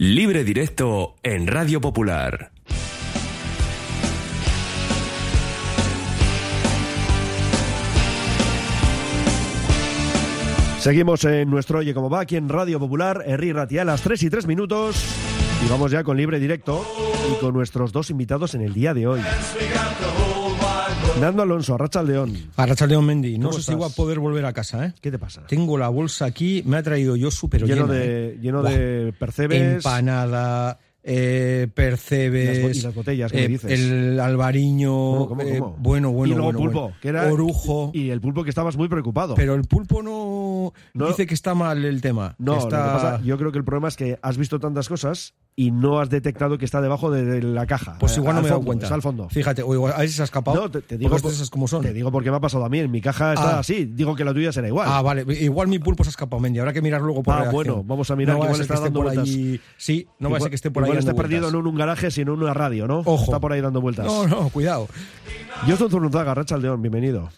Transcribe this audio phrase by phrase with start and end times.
[0.00, 2.52] Libre directo en Radio Popular.
[10.78, 14.22] Seguimos en nuestro Oye Cómo Va, aquí en Radio Popular, Herri Ratia, a las 3
[14.22, 15.04] y 3 minutos.
[15.66, 16.86] Y vamos ya con libre directo
[17.32, 19.20] y con nuestros dos invitados en el día de hoy.
[21.20, 22.32] Nando Alonso, Arracha León.
[22.56, 24.92] Arracha León Mendy, no ¿Cómo sé si voy a poder volver a casa, ¿eh?
[25.00, 25.44] ¿Qué te pasa?
[25.48, 28.38] Tengo la bolsa aquí, me ha traído yo súper lleno de, ¿eh?
[28.40, 28.70] lleno Buah.
[28.70, 29.60] de percebes.
[29.60, 32.58] Empanada, eh, percebes...
[32.58, 33.70] Y las bo- y las botellas, ¿qué me eh, dices?
[33.80, 34.90] El albariño...
[34.92, 35.76] ¿Cómo, cómo, eh, cómo?
[35.80, 36.96] bueno, bueno, y luego bueno, pulpo, bueno.
[37.02, 37.90] que era Orujo...
[37.94, 39.34] Y el pulpo que estabas muy preocupado.
[39.34, 41.08] Pero el pulpo no, No.
[41.08, 42.36] dice que está mal el tema.
[42.38, 42.92] no, que lo que está...
[42.94, 46.08] pasa, yo creo que el problema es que has visto tantas cosas y no has
[46.08, 47.96] detectado que está debajo de, de la caja.
[47.98, 48.84] Pues igual no me he dado cuenta.
[48.86, 49.28] Está al fondo.
[49.28, 50.56] Fíjate, o igual, a ver si se ha escapado.
[50.62, 51.82] No, te, te digo por- como son.
[51.82, 52.78] Te digo porque me ha pasado a mí.
[52.78, 53.58] En mi caja está Ah.
[53.58, 53.86] así.
[53.86, 54.86] Digo que la tuya será igual.
[54.88, 55.24] Ah, vale.
[55.42, 56.60] Igual mi pulpo se ha escapado, Mendy.
[56.60, 57.54] Habrá que mirar luego por Ah, reacción.
[57.64, 59.24] bueno, vamos a mirar, No que igual está que dando vueltas.
[59.28, 61.58] ahí- Sí, no va a Igual- ser que esté por ahí igual esté perdido no
[61.58, 62.98] en un garaje, sino en una radio, ¿no?
[63.00, 63.24] Ojo.
[63.24, 64.06] Está por ahí dando vueltas.
[64.06, 64.86] No, no, cuidado.
[65.66, 67.30] Yo soy Zurunzaga, Racha Aldeón, bienvenido.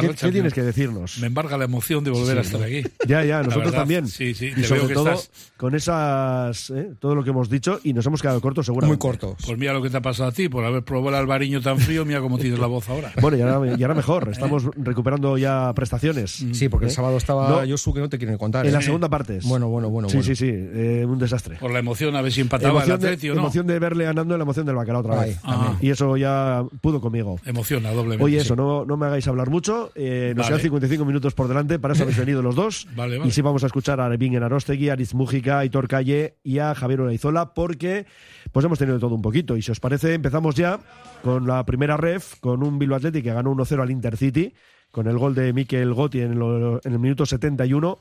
[0.00, 1.18] ¿Qué, qué tienes me- que decirnos?
[1.18, 2.82] Me embarga la emoción de volver a estar aquí.
[3.06, 4.06] Ya, ya, nosotros verdad, también.
[4.08, 5.30] Sí, sí, y sobre todo estás.
[5.56, 6.90] con esas, ¿eh?
[6.98, 8.96] todo lo que hemos dicho y nos hemos quedado cortos seguramente.
[9.04, 9.36] Muy cortos.
[9.44, 11.78] Pues mira lo que te ha pasado a ti, por haber probado el albariño tan
[11.78, 13.12] frío, mira cómo tienes la voz ahora.
[13.20, 16.44] Bueno, y ahora, y ahora mejor, estamos recuperando ya prestaciones.
[16.52, 16.94] Sí, porque el ¿Eh?
[16.94, 17.70] sábado estaba No.
[17.70, 18.64] Josu que no te quieren contar.
[18.66, 18.74] En ¿eh?
[18.74, 19.38] la segunda parte.
[19.44, 20.08] Bueno, bueno, bueno.
[20.08, 20.26] Sí, bueno.
[20.26, 21.56] sí, sí, eh, un desastre.
[21.56, 23.40] Por la emoción, a ver si empataba Emoción el de, Atleti o no.
[23.42, 25.42] emoción de verle ganando y la emoción del bacalao otra Ay, vez.
[25.42, 25.72] también.
[25.80, 27.38] Y eso ya pudo conmigo.
[27.44, 28.24] Emociona doblemente.
[28.24, 28.46] Oye, sí.
[28.46, 29.67] eso, no, no me hagáis hablar mucho.
[29.94, 30.48] Eh, nos Vale.
[30.48, 31.78] quedan 55 minutos por delante.
[31.78, 32.86] Para eso habéis venido los dos.
[32.96, 33.28] Vale, vale.
[33.28, 36.58] Y sí vamos a escuchar a Arvin Arostegui, a Aritz Mújica, a Hitor Calle y
[36.58, 38.06] a Javier Olaizola porque
[38.52, 39.56] pues hemos tenido de todo un poquito.
[39.56, 40.80] Y si os parece, empezamos ya
[41.22, 44.54] con la primera ref, con un Bilbao Athletic que ganó 1-0 al Intercity,
[44.90, 47.98] con el gol de Mikel Gotti en, lo- en el minuto 71.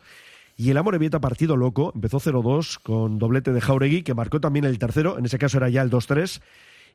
[0.59, 4.79] Y el Amorebieta partido loco, empezó 0-2 con doblete de Jauregui, que marcó también el
[4.79, 6.41] tercero, en ese caso era ya el 2-3.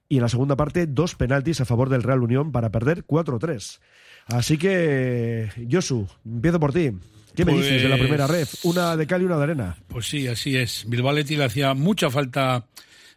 [0.09, 3.79] Y en la segunda parte, dos penaltis a favor del Real Unión para perder 4-3.
[4.27, 6.91] Así que, Josu, empiezo por ti.
[7.35, 8.65] ¿Qué me Pues- dices de la primera ref?
[8.65, 9.77] Una de cal y una de arena.
[9.89, 10.85] Pues sí, así es.
[10.87, 12.67] Bilbao Athletic le hacía mucha falta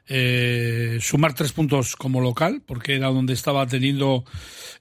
[0.07, 4.23] eh, sumar tres puntos como local, porque era donde estaba teniendo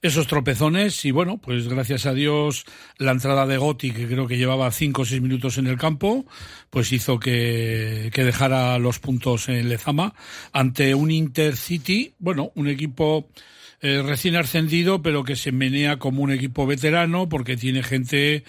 [0.03, 1.03] esos tropezones.
[1.03, 2.63] Y bueno, pues gracias a Dios,
[2.99, 6.25] la entrada de Gotti, que creo que llevaba cinco o seis minutos en el campo,
[6.69, 10.13] pues hizo que, que dejara los puntos en Lezama
[10.53, 13.27] ante un Intercity, bueno, un equipo
[13.81, 18.43] eh, recién ascendido, pero que se menea como un equipo veterano, porque tiene gente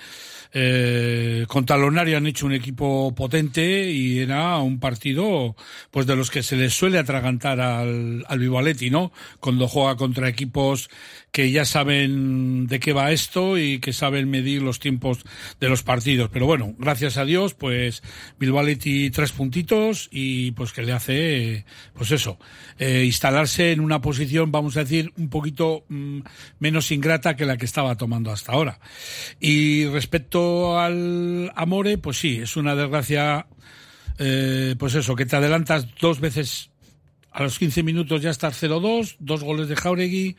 [0.59, 5.55] eh, con Talonario han hecho un equipo potente y era un partido
[5.91, 9.13] pues de los que se les suele atragantar al, al Vivaletti, ¿no?
[9.39, 10.89] Cuando juega contra equipos
[11.31, 15.19] que ya saben de qué va esto y que saben medir los tiempos
[15.61, 16.31] de los partidos.
[16.33, 18.03] Pero bueno, gracias a Dios, pues
[18.39, 22.39] Bilbao Athletic tres puntitos y pues que le hace, pues eso,
[22.79, 26.21] eh, instalarse en una posición, vamos a decir, un poquito mm,
[26.61, 28.81] menos ingrata que la que estaba tomando hasta ahora.
[29.39, 30.46] Y respecto
[30.79, 33.47] al Amore, pues sí, es una desgracia,
[34.19, 36.71] eh, pues eso, que te adelantas dos veces
[37.33, 40.37] a los 15 minutos ya estás 0-2, dos goles de Jauregui,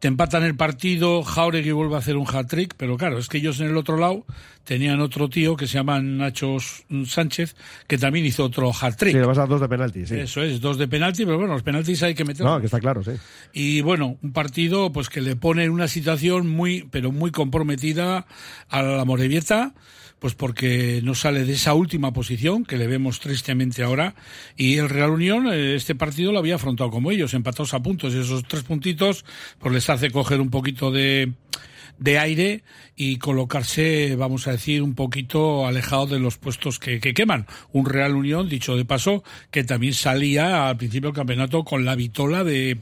[0.00, 3.60] te empatan el partido, Jauregui vuelve a hacer un hat-trick, pero claro, es que ellos
[3.60, 4.24] en el otro lado
[4.64, 6.56] tenían otro tío que se llama Nacho
[7.04, 7.54] Sánchez,
[7.86, 9.12] que también hizo otro hat-trick.
[9.12, 10.16] Sí, le vas a dos de penalti, sí.
[10.16, 12.54] Eso es, dos de penalti, pero bueno, los penaltis hay que meterlos.
[12.54, 13.12] No, que está claro, sí.
[13.52, 18.26] Y bueno, un partido pues que le pone en una situación muy, pero muy comprometida
[18.70, 19.74] a la Morevieta,
[20.20, 24.14] pues porque no sale de esa última posición que le vemos tristemente ahora.
[24.54, 28.14] Y el Real Unión, eh, este partido lo había afrontado como ellos, empatados a puntos.
[28.14, 29.24] Y esos tres puntitos,
[29.58, 31.32] pues les hace coger un poquito de,
[31.98, 32.64] de aire
[32.96, 37.46] y colocarse, vamos a decir, un poquito alejado de los puestos que, que queman.
[37.72, 41.94] Un Real Unión, dicho de paso, que también salía al principio del campeonato con la
[41.94, 42.78] vitola de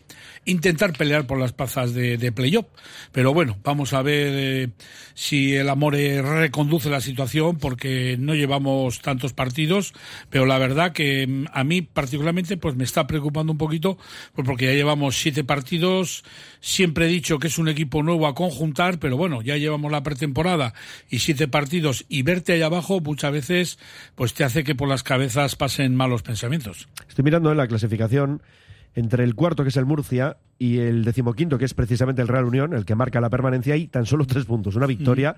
[0.49, 2.67] intentar pelear por las plazas de, de playoff.
[3.13, 4.69] Pero bueno, vamos a ver eh,
[5.15, 9.93] si el Amore reconduce la situación porque no llevamos tantos partidos,
[10.31, 13.99] pero la verdad que mm, a mí particularmente pues me está preocupando un poquito
[14.35, 16.25] pues porque ya llevamos siete partidos,
[16.61, 20.03] siempre he dicho que es un equipo nuevo a conjuntar, pero bueno, ya llevamos la
[20.03, 20.73] pretemporada
[21.11, 23.79] y siete partidos y verte ahí abajo muchas veces
[24.15, 26.89] pues te hace que por las cabezas pasen malos pensamientos.
[27.09, 28.43] Estoy mirando en la clasificación
[28.95, 32.45] entre el cuarto, que es el Murcia, y el decimoquinto, que es precisamente el Real
[32.45, 35.37] Unión, el que marca la permanencia, y tan solo tres puntos, una victoria.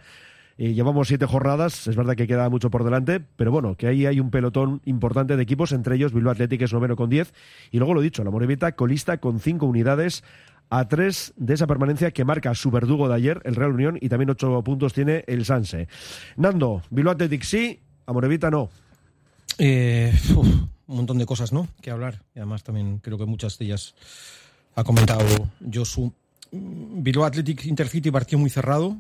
[0.59, 4.05] Eh, llevamos siete jornadas, es verdad que queda mucho por delante, pero bueno, que ahí
[4.05, 7.33] hay un pelotón importante de equipos, entre ellos Bilbao Athletic, que es noveno con 10,
[7.71, 10.23] y luego lo dicho, la Morevita colista con cinco unidades
[10.69, 14.09] a tres de esa permanencia que marca su verdugo de ayer, el Real Unión, y
[14.09, 15.89] también ocho puntos tiene el Sanse.
[16.37, 18.71] Nando, Bilbao Athletic sí, a Morevita no.
[19.59, 20.47] Eh, uf,
[20.91, 21.69] un montón de cosas, ¿no?
[21.81, 22.23] Que hablar.
[22.35, 23.95] Y además también creo que muchas de ellas
[24.75, 26.13] ha comentado Josu.
[26.53, 28.97] Bilbao Athletic Intercity partió muy cerrado,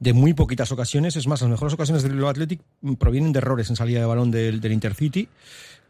[0.00, 1.16] de muy poquitas ocasiones.
[1.16, 2.60] Es más, las mejores ocasiones del Bilbao Athletic
[2.98, 5.28] provienen de errores en salida de balón del, del Intercity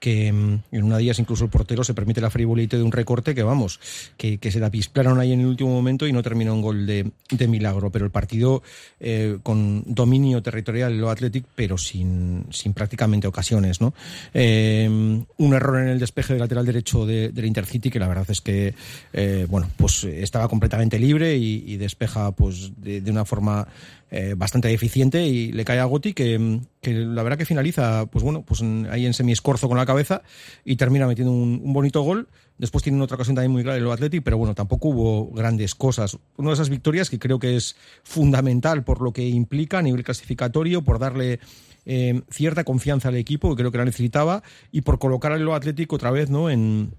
[0.01, 2.93] que mm, en una de ellas incluso el portero se permite la frivolite de un
[2.93, 3.81] recorte que vamos,
[4.17, 4.71] que, se la
[5.19, 7.11] ahí en el último momento y no terminó un gol de,
[7.49, 7.91] milagro.
[7.91, 8.63] Pero el partido
[9.01, 13.95] eh, con dominio territorial lo Athletic, pero sin, sin prácticamente ocasiones, ¿no?
[14.35, 18.27] Eh, un error en el despeje del lateral derecho de, del Intercity que la verdad
[18.29, 18.75] es que
[19.13, 23.67] eh, bueno, pues estaba completamente libre y, y despeja pues de, de una forma
[24.11, 28.25] eh, bastante eficiente y le cae a Gotti que, que, la verdad que finaliza pues
[28.25, 30.23] bueno pues ahí en semi-escorzo con la cabeza
[30.65, 32.29] y termina metiendo un, un, bonito gol.
[32.57, 36.17] Después tiene otra ocasión también muy clara el Athletic pero bueno tampoco hubo grandes cosas.
[36.39, 40.05] Una de esas victorias que creo que es fundamental por lo que implica a nivel
[40.05, 41.41] clasificatorio por darle
[41.85, 45.97] eh, cierta confianza al equipo que creo que la necesitaba y por colocar al Atlético
[45.97, 46.93] otra vez no en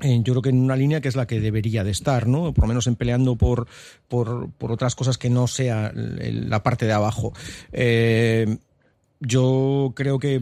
[0.00, 2.52] yo creo que en una línea que es la que debería de estar, ¿no?
[2.52, 3.66] Por lo menos en peleando por,
[4.08, 7.32] por, por otras cosas que no sea la parte de abajo.
[7.72, 8.58] Eh,
[9.20, 10.40] yo creo que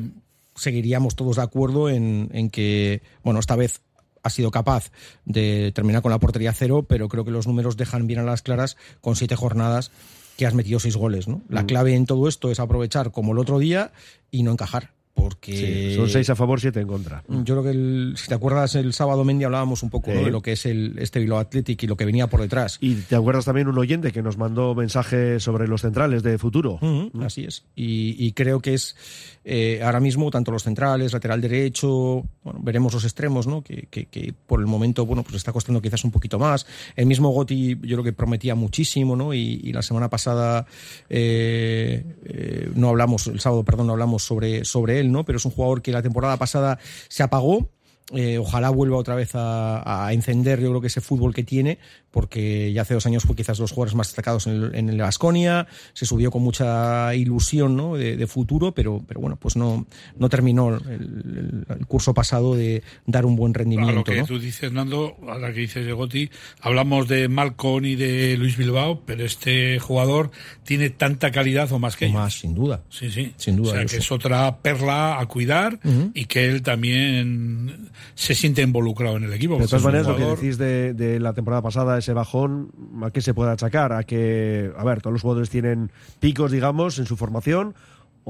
[0.55, 3.83] seguiríamos todos de acuerdo en, en que, bueno, esta vez
[4.23, 4.91] ha sido capaz
[5.25, 8.43] de terminar con la portería cero, pero creo que los números dejan bien a las
[8.43, 9.91] claras con siete jornadas
[10.37, 11.43] que has metido seis goles, ¿no?
[11.49, 13.93] La clave en todo esto es aprovechar como el otro día
[14.31, 17.23] y no encajar porque sí, son seis a favor, siete en contra.
[17.29, 20.41] Yo creo que el, si te acuerdas el sábado Mendy hablábamos un poco de lo
[20.41, 22.79] que es el este Bilbao Athletic y lo que venía por detrás.
[22.81, 26.79] Y te acuerdas también un oyente que nos mandó mensajes sobre los centrales de futuro.
[26.81, 27.25] Uh -huh, ¿no?
[27.27, 27.65] Así es.
[27.75, 28.97] Y, y, creo que es
[29.45, 33.63] eh, ahora mismo tanto los centrales, lateral derecho, bueno, veremos los extremos, ¿no?
[33.63, 36.67] Que, que, por el momento, bueno, pues está costando quizás un poquito más.
[36.95, 39.33] El mismo Goti, yo creo que prometía muchísimo, ¿no?
[39.33, 40.67] Y, y la semana pasada
[41.09, 45.25] eh, eh, no hablamos, el sábado, perdón, no hablamos sobre, sobre él, ¿no?
[45.25, 46.79] Pero es un jugador que la temporada pasada
[47.09, 47.69] se apagó.
[48.13, 51.79] Eh, ojalá vuelva otra vez a, a, encender, yo creo que ese fútbol que tiene,
[52.11, 55.01] porque ya hace dos años fue quizás los jugadores más destacados en el, en el
[55.01, 57.97] Asconia, se subió con mucha ilusión ¿no?
[57.97, 59.87] de, de, futuro, pero, pero bueno, pues no,
[60.19, 63.93] no terminó el, curso pasado de dar un buen rendimiento.
[63.93, 64.27] A lo que ¿no?
[64.27, 66.31] tú dices, Nando, a la que dices de Goti,
[66.61, 70.31] hablamos de Malcon y de Luis Bilbao, pero este jugador
[70.65, 72.21] tiene tanta calidad o más que o ellos.
[72.21, 72.83] Más, sin duda.
[72.91, 73.33] Sí, sí.
[73.37, 73.71] Sin duda.
[73.71, 76.11] O sea, que es otra perla a cuidar uh -huh.
[76.15, 79.59] y que él también se siente involucrado en el equipo.
[79.59, 80.29] De todas maneras, jugador...
[80.29, 82.71] lo que decís de, de, la temporada pasada, ese bajón,
[83.03, 83.93] ¿a qué se puede achacar?
[83.93, 87.75] A que, a ver, todos los jugadores tienen picos, digamos, en su formación,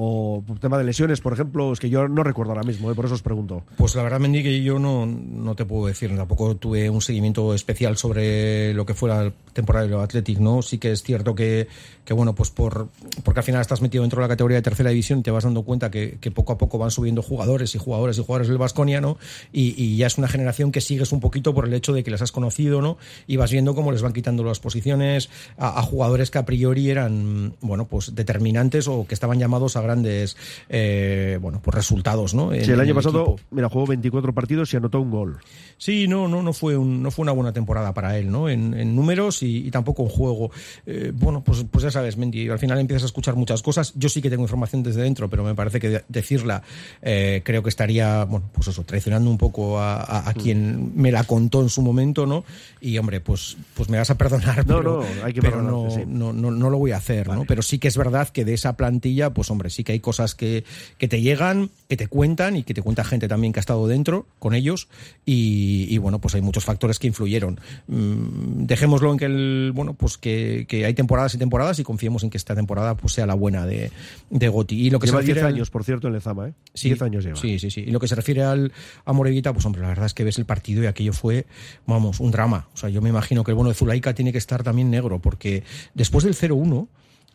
[0.03, 2.95] o tema de lesiones, por ejemplo, es que yo no recuerdo ahora mismo, ¿eh?
[2.95, 3.65] por eso os pregunto.
[3.77, 7.53] Pues la verdad, Mendy, que yo no, no te puedo decir, tampoco tuve un seguimiento
[7.53, 10.63] especial sobre lo que fue la temporada de Athletic, ¿no?
[10.63, 11.69] Sí que es cierto que,
[12.07, 12.89] que, bueno, pues por
[13.25, 15.45] porque al final estás metido dentro de la categoría de tercera división y te vas
[15.45, 18.57] dando cuenta que, que poco a poco van subiendo jugadores y jugadores y jugadores del
[18.57, 19.19] Vasconia, ¿no?
[19.53, 22.11] Y, y, ya es una generación que sigues un poquito por el hecho de que
[22.11, 22.97] les has conocido, ¿no?
[23.27, 26.89] Y vas viendo cómo les van quitando las posiciones a, a jugadores que a priori
[26.89, 30.37] eran, bueno, pues determinantes o que estaban llamados a grandes
[30.69, 32.53] eh, bueno, pues resultados, ¿no?
[32.53, 33.41] En, sí, el año pasado, equipo.
[33.51, 35.39] mira, jugó 24 partidos y anotó un gol.
[35.77, 38.49] Sí, no, no, no fue un, no fue una buena temporada para él, ¿no?
[38.49, 40.51] En, en números y, y, tampoco en juego.
[40.87, 43.93] Eh, bueno, pues, pues ya sabes, Mendy, al final empiezas a escuchar muchas cosas.
[43.97, 46.63] Yo sí que tengo información desde dentro, pero me parece que decirla
[47.03, 51.11] eh, creo que estaría, bueno, pues eso, traicionando un poco a, a, a, quien me
[51.11, 52.45] la contó en su momento, ¿no?
[52.81, 55.91] Y hombre, pues, pues me vas a perdonar, no, pero, no, hay que pero no,
[55.91, 56.03] sí.
[56.07, 57.41] no, no, no, lo voy a hacer, vale.
[57.41, 57.47] ¿no?
[57.47, 60.35] Pero sí que es verdad que de esa plantilla, pues hombre, sí que hay cosas
[60.35, 60.65] que,
[60.99, 63.87] que te llegan, que te cuentan y que te cuenta gente también que ha estado
[63.87, 64.89] dentro con ellos
[65.25, 67.61] y, y bueno, pues hay muchos factores que influyeron.
[67.87, 72.23] Mm, dejémoslo en que el, bueno, pues que, que, hay temporadas y temporadas y confiemos
[72.23, 73.91] en que esta temporada pues sea la buena de,
[74.31, 74.87] de Goti.
[74.87, 75.73] Y lo que lleva se 10 años, al...
[75.73, 76.53] por cierto, en Lezama, ¿eh?
[76.81, 77.37] 10 sí, años lleva.
[77.37, 77.81] Sí, sí, sí.
[77.87, 78.73] Y lo que se refiere al
[79.05, 81.47] a Morevita, pues hombre, la verdad es que ves el partido y aquello fue,
[81.87, 82.69] vamos, un drama.
[82.75, 85.21] O sea, yo me imagino que el bueno de Zulaika tiene que estar también negro
[85.21, 86.89] porque después del 0-1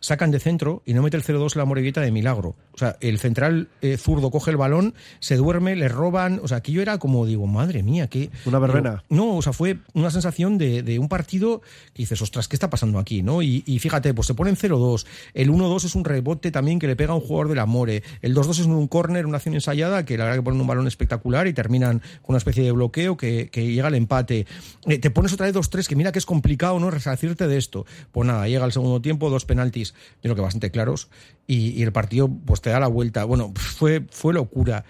[0.06, 2.54] sacan de centro y no mete el 0-2 la Morevieta de milagro.
[2.72, 6.40] O sea, el central eh, zurdo coge el balón, se duerme, le roban.
[6.44, 8.30] O sea, aquello era como, digo, madre mía, que.
[8.44, 9.02] Una verbena.
[9.08, 11.60] no, o sea, fue una sensación de, de, un partido
[11.92, 13.22] que dices, ostras, ¿qué está pasando aquí?
[13.22, 13.42] ¿no?
[13.42, 15.06] Y, y fíjate, pues se ponen 0-2.
[15.34, 18.04] El 1-2 es un rebote también que le pega a un jugador del Amore.
[18.22, 20.86] El 2-2 es un córner, una acción ensayada, que la verdad que ponen un balón
[20.86, 24.46] espectacular y terminan con una especie de bloqueo que, que llega al empate.
[24.86, 26.90] Eh, te pones otra vez 2-3, que mira que es complicado, ¿no?
[26.90, 27.86] Resarcirte de esto.
[28.12, 31.08] Pues nada, llega el segundo tiempo, dos penaltis yo creo que bastante claros,
[31.46, 33.24] y, y, el partido pues te da la vuelta.
[33.24, 34.84] Bueno, fue, fue locura.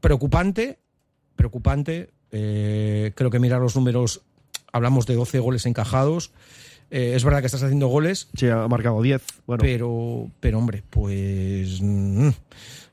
[0.00, 0.78] Preocupante,
[1.36, 2.10] preocupante.
[2.32, 4.22] Eh, creo que mirar los números,
[4.72, 6.32] hablamos de 12 goles encajados.
[6.90, 8.28] Eh, es verdad que estás haciendo goles.
[8.34, 9.22] Sí, ha marcado 10.
[9.46, 9.62] Bueno.
[9.62, 11.80] Pero, pero hombre, pues.
[11.80, 12.30] Mmm,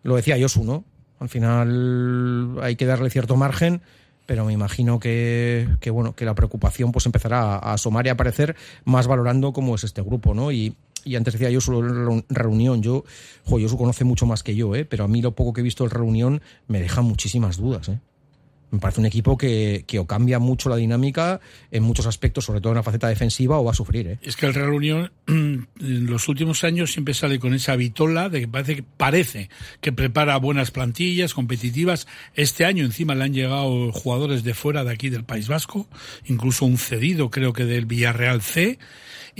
[0.03, 0.83] lo decía Josu, ¿no?
[1.19, 3.81] Al final hay que darle cierto margen,
[4.27, 8.13] pero me imagino que, que bueno, que la preocupación pues empezará a, asomar y a
[8.13, 10.51] aparecer más valorando cómo es este grupo, ¿no?
[10.51, 13.03] Y, y antes decía yo su reunión, yo,
[13.45, 14.85] jo, su conoce mucho más que yo, ¿eh?
[14.85, 17.89] pero a mí lo poco que he visto de reunión me deja muchísimas dudas.
[17.89, 17.99] ¿eh?
[18.69, 21.39] Me parece un equipo que, que, o cambia mucho la dinámica
[21.71, 24.07] en muchos aspectos, sobre todo en la faceta defensiva, o va a sufrir.
[24.07, 24.19] ¿eh?
[24.21, 28.41] Es que el Real Unión en los últimos años siempre sale con esa vitola de
[28.41, 29.49] que parece, que parece
[29.79, 32.07] que prepara buenas plantillas competitivas.
[32.35, 35.87] Este año encima le han llegado jugadores de fuera de aquí del País Vasco,
[36.25, 38.79] incluso un cedido creo que del Villarreal C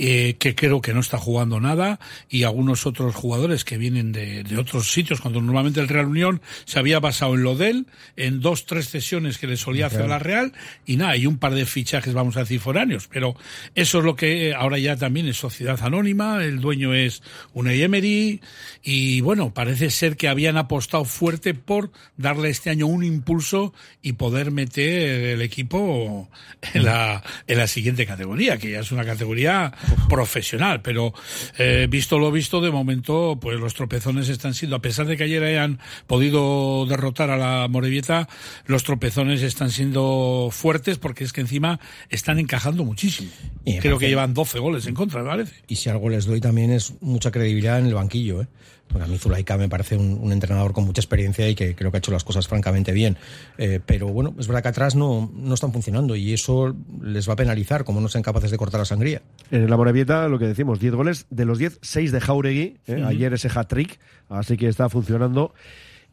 [0.00, 1.98] eh, que creo que no está jugando nada,
[2.30, 6.40] y algunos otros jugadores que vienen de, de, otros sitios, cuando normalmente el Real Unión
[6.66, 7.86] se había basado en lo de él,
[8.16, 10.52] en dos, tres sesiones que le solía hacer la Real,
[10.86, 13.08] y nada, y un par de fichajes, vamos a decir, foráneos.
[13.08, 13.34] Pero
[13.74, 18.40] eso es lo que ahora ya también es sociedad anónima, el dueño es un Emery,
[18.84, 24.12] y bueno, parece ser que habían apostado fuerte por darle este año un impulso y
[24.12, 26.28] poder meter el equipo
[26.72, 29.72] en la, en la siguiente categoría, que ya es una categoría
[30.08, 31.12] profesional, pero
[31.58, 35.24] eh, visto lo visto, de momento, pues los tropezones están siendo, a pesar de que
[35.24, 38.28] ayer hayan podido derrotar a la Morevieta,
[38.66, 43.30] los tropezones están siendo fuertes porque es que encima están encajando muchísimo.
[43.64, 43.98] Creo parece...
[43.98, 45.54] que llevan 12 goles en contra, me parece.
[45.68, 48.48] Y si algo les doy también es mucha credibilidad en el banquillo, ¿eh?
[48.88, 51.90] Porque a mí Zulaika me parece un, un, entrenador con mucha experiencia y que creo
[51.90, 53.16] que ha hecho las cosas francamente bien.
[53.58, 57.34] Eh, pero bueno, es verdad que atrás no, no están funcionando y eso les va
[57.34, 59.22] a penalizar, como no sean capaces de cortar la sangría.
[59.50, 62.92] En la Morevieta, lo que decimos, 10 goles, de los 10, 6 de Jauregui, eh,
[62.92, 63.06] uh -huh.
[63.06, 65.52] ayer ese hat-trick, así que está funcionando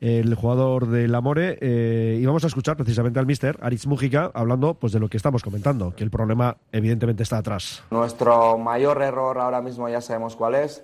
[0.01, 4.73] el jugador del Amore eh, y vamos a escuchar precisamente al mister Aritz Mújica hablando
[4.73, 7.83] pues de lo que estamos comentando, que el problema evidentemente está atrás.
[7.91, 10.83] Nuestro mayor error ahora mismo ya sabemos cuál es,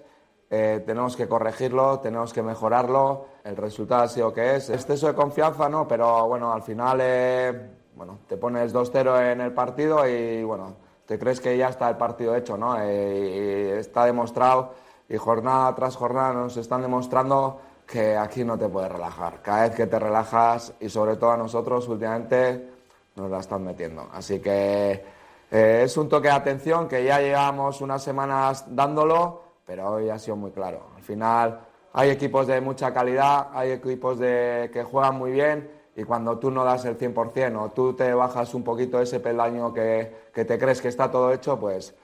[0.54, 3.26] eh, tenemos que corregirlo, tenemos que mejorarlo.
[3.46, 4.70] El resultado ha sido que es.
[4.70, 9.54] Exceso de confianza, no, pero bueno, al final eh, bueno, te pones 2-0 en el
[9.54, 12.76] partido y bueno, te crees que ya está el partido hecho, ¿no?
[12.82, 14.74] Eh, y está demostrado
[15.08, 19.42] y jornada tras jornada nos están demostrando que aquí no te puedes relajar.
[19.42, 22.70] Cada vez que te relajas y sobre todo a nosotros últimamente
[23.16, 24.10] nos la están metiendo.
[24.12, 25.04] Así que
[25.50, 30.20] eh, es un toque de atención que ya llevamos unas semanas dándolo pero hoy ha
[30.20, 30.82] sido muy claro.
[30.98, 31.62] Al final
[31.94, 36.52] hay equipos de mucha calidad, hay equipos de, que juegan muy bien y cuando tú
[36.52, 40.60] no das el 100% o tú te bajas un poquito ese peldaño que, que te
[40.60, 41.96] crees que está todo hecho, pues,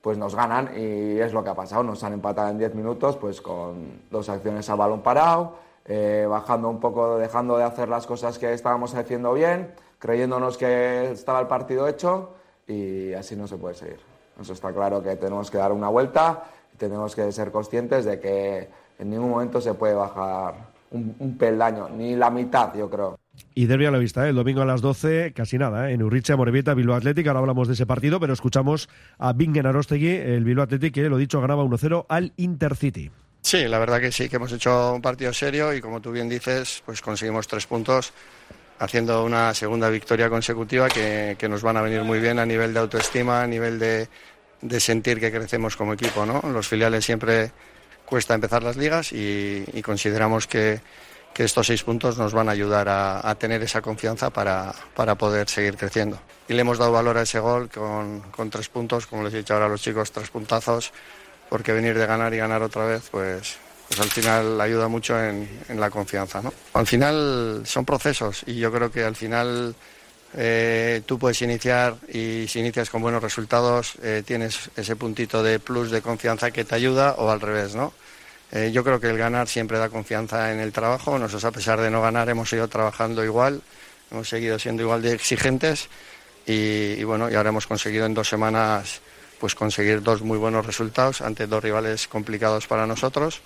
[0.00, 1.82] pues nos ganan y es lo que ha pasado.
[1.82, 5.56] Nos han empatado en 10 minutos pues con dos acciones a balón parado,
[5.86, 11.10] eh, bajando un poco, dejando de hacer las cosas que estábamos haciendo bien, creyéndonos que
[11.10, 12.30] estaba el partido hecho
[12.68, 13.98] y así no se puede seguir.
[14.40, 16.44] Eso está claro que tenemos que dar una vuelta
[16.78, 18.68] tenemos que ser conscientes de que
[18.98, 20.54] en ningún momento se puede bajar
[20.90, 23.18] un, un peldaño, ni la mitad, yo creo.
[23.54, 24.30] Y derbi a la vista, ¿eh?
[24.30, 25.94] el domingo a las 12, casi nada, ¿eh?
[25.94, 27.26] en Urricha, Morevieta, Bilbao Athletic.
[27.26, 31.16] Ahora hablamos de ese partido, pero escuchamos a Bingen Arostegui, el Bilbao Athletic, que lo
[31.16, 33.10] dicho, ganaba 1-0 al Intercity.
[33.40, 36.28] Sí, la verdad que sí, que hemos hecho un partido serio y como tú bien
[36.28, 38.12] dices, pues conseguimos tres puntos
[38.80, 42.74] haciendo una segunda victoria consecutiva que, que nos van a venir muy bien a nivel
[42.74, 44.08] de autoestima, a nivel de,
[44.60, 46.26] de sentir que crecemos como equipo.
[46.26, 46.40] ¿no?
[46.50, 47.52] Los filiales siempre
[48.04, 50.80] cuesta empezar las ligas y, y consideramos que,
[51.34, 55.14] que, estos seis puntos nos van a ayudar a, a tener esa confianza para, para,
[55.16, 56.18] poder seguir creciendo.
[56.48, 59.38] Y le hemos dado valor a ese gol con, con, tres puntos, como les he
[59.38, 60.92] dicho ahora a los chicos, tres puntazos,
[61.50, 65.46] porque venir de ganar y ganar otra vez, pues, pues al final ayuda mucho en,
[65.68, 66.40] en la confianza.
[66.40, 66.52] ¿no?
[66.72, 69.74] Al final son procesos y yo creo que al final
[70.34, 75.58] eh, tú puedes iniciar y si inicias con buenos resultados eh, tienes ese puntito de
[75.58, 77.92] plus de confianza que te ayuda o al revés, ¿no?
[78.52, 81.18] Eh, yo creo que el ganar siempre da confianza en el trabajo.
[81.18, 83.62] Nosotros a pesar de no ganar hemos ido trabajando igual,
[84.10, 85.88] hemos seguido siendo igual de exigentes
[86.46, 89.00] y, y bueno, y ahora hemos conseguido en dos semanas
[89.38, 93.40] pues conseguir dos muy buenos resultados ante dos rivales complicados para nosotros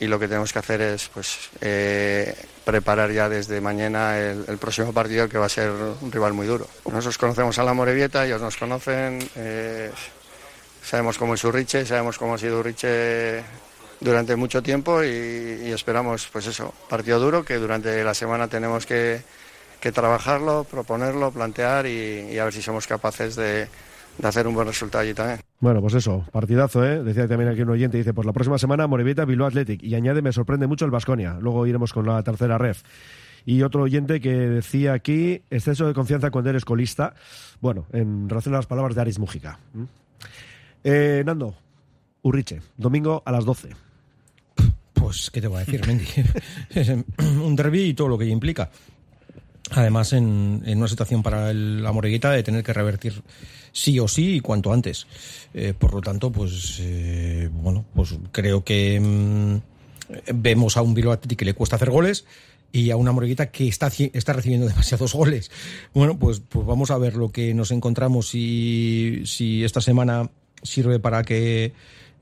[0.00, 2.34] y lo que tenemos que hacer es pues eh,
[2.64, 6.66] preparar ya desde mañana el, próximo partido que va a ser un rival muy duro.
[6.86, 9.90] Nosotros conocemos a la Morevieta, ellos nos conocen, eh,
[10.82, 13.42] sabemos cómo es Urriche, sabemos cómo ha sido Urriche
[14.00, 15.08] durante mucho tiempo y,
[15.64, 19.22] y, esperamos pues eso, partido duro que durante la semana tenemos que,
[19.80, 23.68] que trabajarlo, proponerlo, plantear y, y a ver si somos capaces de
[24.18, 25.40] de hacer un buen resultado allí también.
[25.64, 27.02] Bueno, pues eso, partidazo, ¿eh?
[27.02, 30.20] Decía también aquí un oyente, dice, pues la próxima semana Morevieta, Bilbao Athletic, y añade,
[30.20, 31.38] me sorprende mucho el Vasconia.
[31.40, 32.82] Luego iremos con la tercera ref.
[33.46, 37.14] Y otro oyente que decía aquí, exceso de confianza cuando eres colista.
[37.62, 39.58] Bueno, en relación a las palabras de Aris Mújica.
[40.84, 41.54] Eh, Nando,
[42.20, 43.70] Urriche, domingo a las 12.
[44.92, 47.04] Pues ¿qué te voy a decir, Mendy?
[47.42, 48.68] un derby y todo lo que implica.
[49.70, 53.22] Además, en, una situación para la Moreguita de tener que revertir
[53.74, 55.06] sí o sí y cuanto antes.
[55.52, 59.56] Eh, por lo tanto, pues, eh, bueno, pues creo que mm,
[60.34, 62.24] vemos a un Bilbao que le cuesta hacer goles
[62.72, 65.50] y a una Moreguita que está, está recibiendo demasiados goles.
[65.92, 70.30] Bueno, pues, pues vamos a ver lo que nos encontramos y si esta semana
[70.62, 71.72] sirve para que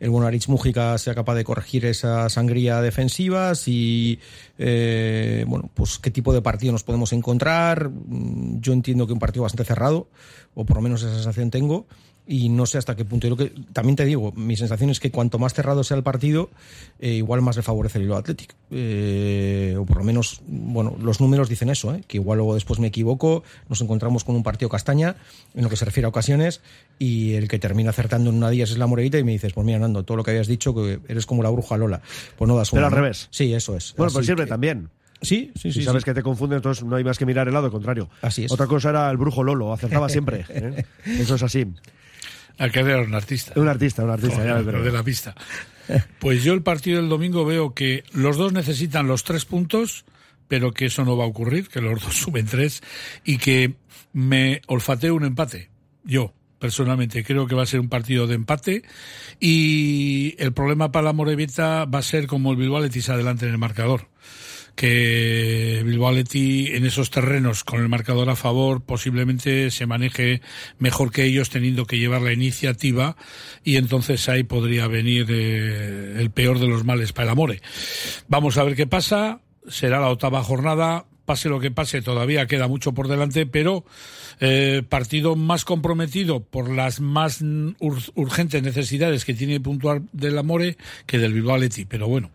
[0.02, 4.18] el bueno Aritz Mújica sea capaz de corregir esa sangría defensiva, si,
[4.58, 7.88] eh, bueno, pues qué tipo de partido nos podemos encontrar.
[7.88, 10.08] Mm, yo entiendo que un partido bastante cerrado,
[10.54, 11.86] o por lo menos esa sensación tengo
[12.26, 13.26] y no sé hasta qué punto.
[13.26, 16.02] Y lo que también te digo, mi sensación es que cuanto más cerrado sea el
[16.02, 16.50] partido,
[17.00, 18.54] eh, igual más le favorece el hilo Athletic.
[18.70, 22.02] Eh, o por lo menos, bueno, los números dicen eso, ¿eh?
[22.06, 25.16] que igual luego después me equivoco, nos encontramos con un partido castaña
[25.54, 26.60] en lo que se refiere a ocasiones
[26.98, 29.66] y el que termina acertando en una día es la Moreguita y me dices, pues
[29.66, 32.02] mira, Nando, todo lo que habías dicho, que eres como la bruja Lola.
[32.36, 32.80] Pues no das una.
[32.80, 33.28] Pero al revés.
[33.30, 33.94] Sí, eso es.
[33.96, 34.90] Bueno, pues sirve también.
[35.22, 35.80] Sí, sí, sí.
[35.80, 38.08] Si sabes que te confunde, entonces no hay más que mirar el lado contrario.
[38.22, 38.52] Así es.
[38.52, 40.44] Otra cosa era el brujo Lolo, acertaba siempre.
[41.04, 41.66] Eso es así.
[42.58, 43.52] Aquel era un artista.
[43.56, 45.34] Un artista, un artista, ya de la pista.
[46.18, 50.04] Pues yo el partido del domingo veo que los dos necesitan los tres puntos,
[50.48, 52.82] pero que eso no va a ocurrir, que los dos suben tres
[53.24, 53.74] y que
[54.12, 55.70] me olfateo un empate.
[56.04, 58.82] Yo, personalmente, creo que va a ser un partido de empate
[59.40, 63.52] y el problema para la Morevita va a ser como el Bilbao Letis adelante en
[63.52, 64.08] el marcador
[64.74, 70.40] que Bilbao en esos terrenos con el marcador a favor posiblemente se maneje
[70.78, 73.16] mejor que ellos teniendo que llevar la iniciativa
[73.64, 77.62] y entonces ahí podría venir eh, el peor de los males para el Amore.
[78.28, 82.68] Vamos a ver qué pasa, será la octava jornada, pase lo que pase, todavía queda
[82.68, 83.84] mucho por delante, pero
[84.40, 87.42] eh, partido más comprometido por las más
[87.80, 90.76] urgentes necesidades que tiene puntuar del Amore
[91.06, 92.30] que del Bilbao Leti, pero bueno.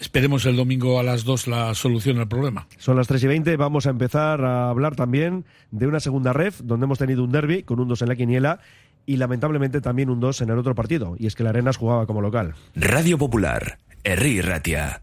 [0.00, 2.66] Esperemos el domingo a las 2 la solución al problema.
[2.78, 3.56] Son las 3 y 20.
[3.56, 7.62] Vamos a empezar a hablar también de una segunda ref, donde hemos tenido un derby
[7.62, 8.60] con un 2 en la quiniela
[9.04, 11.16] y lamentablemente también un 2 en el otro partido.
[11.18, 12.54] Y es que la Arenas jugaba como local.
[12.74, 15.02] Radio Popular, Herri Ratia.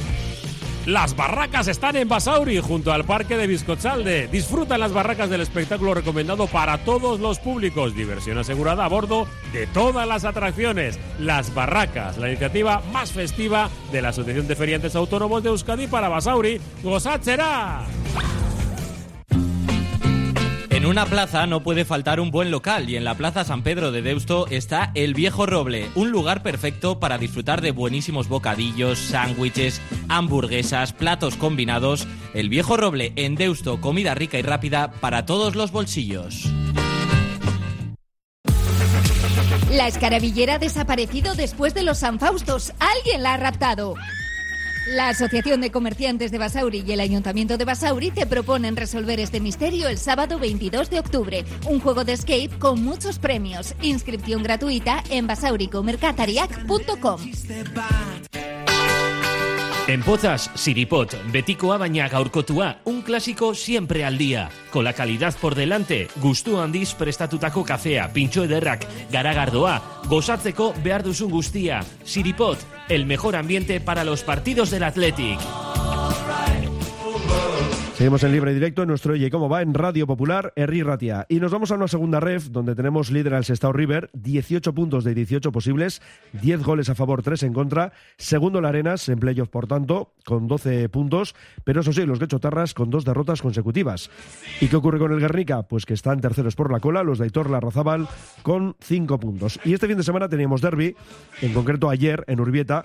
[0.85, 4.27] Las barracas están en Basauri, junto al parque de Biscochalde.
[4.27, 7.95] Disfruta las barracas del espectáculo recomendado para todos los públicos.
[7.95, 10.99] Diversión asegurada a bordo de todas las atracciones.
[11.19, 16.09] Las barracas, la iniciativa más festiva de la Asociación de Feriantes Autónomos de Euskadi para
[16.09, 16.59] Basauri.
[16.81, 17.85] ¡Gozachera!
[20.81, 23.91] En una plaza no puede faltar un buen local y en la Plaza San Pedro
[23.91, 29.79] de Deusto está El Viejo Roble, un lugar perfecto para disfrutar de buenísimos bocadillos, sándwiches,
[30.09, 32.07] hamburguesas, platos combinados.
[32.33, 36.51] El Viejo Roble en Deusto, comida rica y rápida para todos los bolsillos.
[39.69, 42.73] La escarabillera ha desaparecido después de los San Faustos.
[42.79, 43.93] Alguien la ha raptado.
[44.87, 49.39] La Asociación de Comerciantes de Basauri y el Ayuntamiento de Basauri te proponen resolver este
[49.39, 51.45] misterio el sábado 22 de octubre.
[51.69, 53.75] Un juego de escape con muchos premios.
[53.83, 57.21] Inscripción gratuita en basauricomercatariac.com.
[59.87, 64.49] En Pozas, Siripot, Betikoa baina gaurkotua, un clásico siempre al día.
[64.71, 71.31] Con la calidad por delante, gustu handiz prestatutako kafea, pintxo ederrak, garagardoa, gozatzeko behar duzun
[71.31, 71.81] guztia.
[72.05, 72.57] Siripot,
[72.91, 75.39] el mejor ambiente para los partidos del Athletic.
[78.01, 81.27] Seguimos en libre directo en nuestro Oye Cómo Va en Radio Popular, Herri Ratia.
[81.29, 85.03] Y nos vamos a una segunda ref donde tenemos líder al Sestao River, 18 puntos
[85.03, 86.01] de 18 posibles,
[86.41, 87.93] 10 goles a favor, 3 en contra.
[88.17, 91.35] Segundo la Arenas, en playoff por tanto, con 12 puntos.
[91.63, 94.09] Pero eso sí, los Tarras con dos derrotas consecutivas.
[94.59, 95.61] ¿Y qué ocurre con el Guernica?
[95.61, 98.07] Pues que están terceros por la cola, los de Aitor Larrazábal
[98.41, 99.59] con 5 puntos.
[99.63, 100.95] Y este fin de semana teníamos derby,
[101.43, 102.83] en concreto ayer en Urbieta,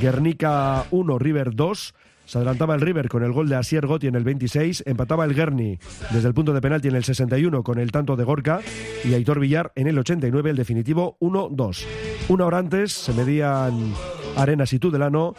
[0.00, 1.94] Guernica 1, River 2.
[2.26, 5.34] Se adelantaba el River con el gol de Asier Gotti en el 26, empataba el
[5.34, 5.78] Guerni
[6.10, 8.60] desde el punto de penalti en el 61 con el tanto de Gorka
[9.04, 11.84] y Aitor Villar en el 89, el definitivo 1-2.
[12.28, 13.94] Una hora antes se medían
[14.36, 15.34] Arenas y Tudelano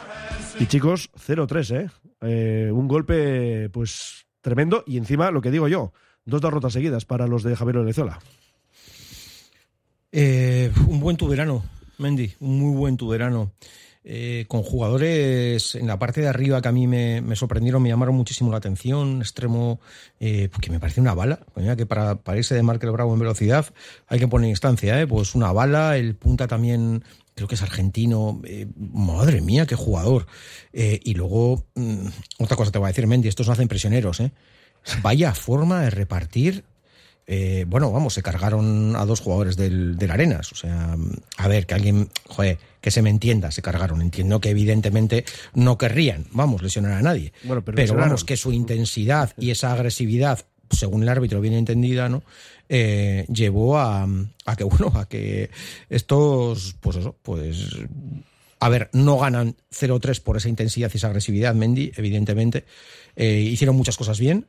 [0.58, 1.90] y chicos, 0-3, ¿eh?
[2.22, 2.70] ¿eh?
[2.72, 5.92] Un golpe pues tremendo y encima lo que digo yo,
[6.24, 8.18] dos derrotas seguidas para los de Javier Olezola.
[10.10, 11.64] Eh, un buen tuberano,
[11.98, 13.52] Mendy, un muy buen tuberano.
[14.10, 18.14] Eh, con jugadores en la parte de arriba que a mí me, sorprendieron, me llamaron
[18.14, 19.20] muchísimo la atención.
[19.20, 19.80] Extremo,
[20.18, 21.40] eh, que me parece una bala.
[21.76, 23.66] Que para, para irse de Markel Bravo en velocidad
[24.06, 25.06] hay que poner instancia, ¿eh?
[25.06, 25.98] pues una bala.
[25.98, 27.04] El punta también
[27.38, 28.40] creo que es argentino.
[28.44, 30.26] Eh, madre mía, qué jugador.
[30.72, 32.06] Eh, y luego, mm,
[32.38, 34.20] otra cosa te voy a decir, Mendy, estos no hacen prisioneros.
[34.20, 34.32] ¿eh?
[35.02, 36.64] Vaya forma de repartir.
[37.30, 40.50] Eh, bueno, vamos, se cargaron a dos jugadores del, del Arenas.
[40.50, 40.96] O sea,
[41.36, 44.00] a ver, que alguien, joder, que se me entienda, se cargaron.
[44.00, 47.34] Entiendo que evidentemente no querrían, vamos, lesionar a nadie.
[47.44, 52.22] Bueno, pero vamos, que su intensidad y esa agresividad, según el árbitro bien entendida, ¿no?
[52.70, 54.08] Eh, llevó a,
[54.46, 55.50] a que, bueno, a que
[55.90, 57.76] estos, pues eso, pues
[58.60, 62.64] a ver, no ganan 0-3 por esa intensidad y esa agresividad, Mendy, evidentemente.
[63.16, 64.46] Eh, hicieron muchas cosas bien.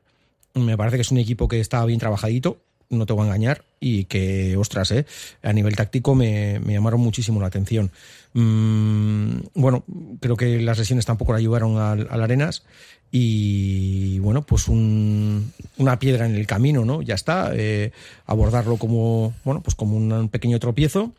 [0.53, 3.63] Me parece que es un equipo que está bien trabajadito, no te voy a engañar,
[3.79, 5.05] y que, ostras, eh,
[5.43, 7.91] a nivel táctico me, me llamaron muchísimo la atención.
[8.33, 9.83] Mm, bueno,
[10.19, 12.63] creo que las lesiones tampoco le ayudaron al, al Arenas.
[13.11, 17.01] Y bueno, pues un- una piedra en el camino, ¿no?
[17.01, 17.51] Ya está.
[17.55, 17.91] eh,
[18.27, 21.11] abordarlo como, bueno, pues como un pequeño tropiezo.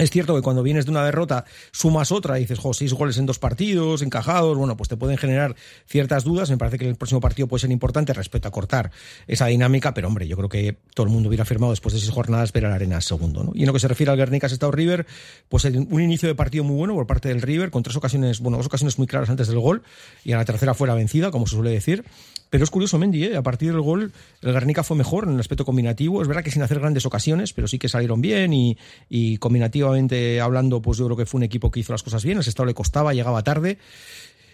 [0.00, 3.26] Es cierto que cuando vienes de una derrota sumas otra y dices, seis goles en
[3.26, 5.54] dos partidos, encajados, bueno, pues te pueden generar
[5.86, 6.48] ciertas dudas.
[6.48, 8.92] Me parece que el próximo partido puede ser importante respecto a cortar
[9.26, 12.10] esa dinámica, pero hombre, yo creo que todo el mundo hubiera firmado después de seis
[12.12, 13.44] jornadas ver al Arena segundo.
[13.44, 13.52] ¿no?
[13.54, 15.06] Y en lo que se refiere al Guernica Estado River,
[15.50, 18.56] pues un inicio de partido muy bueno por parte del River, con tres ocasiones, bueno,
[18.56, 19.82] dos ocasiones muy claras antes del gol,
[20.24, 22.06] y a la tercera fue la vencida, como se suele decir.
[22.50, 23.36] Pero es curioso, Mendy, ¿eh?
[23.36, 26.20] a partir del gol, el Guernica fue mejor en el aspecto combinativo.
[26.20, 28.76] Es verdad que sin hacer grandes ocasiones, pero sí que salieron bien y,
[29.08, 32.38] y combinativamente hablando, pues yo creo que fue un equipo que hizo las cosas bien.
[32.38, 33.78] El Estado le costaba, llegaba tarde.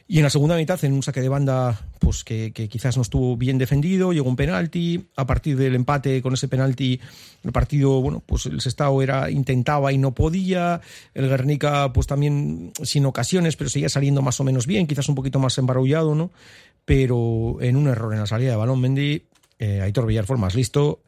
[0.08, 3.36] Y en la segunda mitad, en un saque de banda, pues que, quizás no estuvo
[3.36, 5.08] bien defendido, llegó un penalti.
[5.16, 7.00] A partir del empate con ese penalti,
[7.42, 10.80] el partido, bueno, pues el Sestao era, intentaba y no podía.
[11.12, 15.16] El Guernica, pues también sin ocasiones, pero seguía saliendo más o menos bien, quizás un
[15.16, 16.30] poquito más embarullado, ¿no?
[16.86, 19.26] Pero en un error en la salida de balón, Mendy,
[19.58, 21.02] eh, Aitor Villar fue más listo.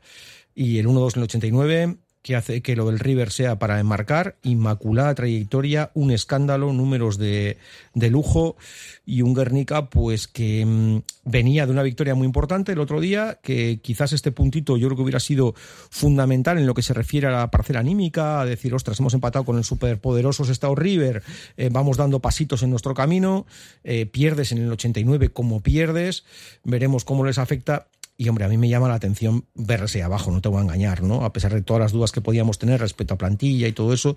[0.55, 4.37] Y el 1-2 en el 89, que hace que lo del River sea para enmarcar,
[4.43, 7.59] inmaculada trayectoria, un escándalo, números de,
[7.95, 8.57] de lujo
[9.07, 13.39] y un Guernica pues que mm, venía de una victoria muy importante el otro día,
[13.43, 15.55] que quizás este puntito yo creo que hubiera sido
[15.91, 19.45] fundamental en lo que se refiere a la parcela anímica, a decir, ostras, hemos empatado
[19.45, 21.23] con el superpoderoso Estado River,
[21.57, 23.47] eh, vamos dando pasitos en nuestro camino,
[23.85, 26.25] eh, pierdes en el 89 como pierdes,
[26.65, 27.89] veremos cómo les afecta
[28.21, 31.05] y hombre, a mí me llama la atención verse abajo, no te voy a engañar,
[31.05, 31.25] ¿no?
[31.25, 34.17] A pesar de todas las dudas que podíamos tener respecto a plantilla y todo eso,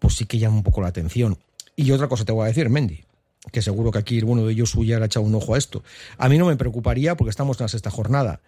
[0.00, 1.38] pues sí que llama un poco la atención.
[1.76, 3.04] Y otra cosa te voy a decir, Mendy,
[3.52, 5.84] que seguro que aquí uno de ellos ya le ha echado un ojo a esto.
[6.18, 8.40] A mí no me preocuparía porque estamos en la sexta jornada,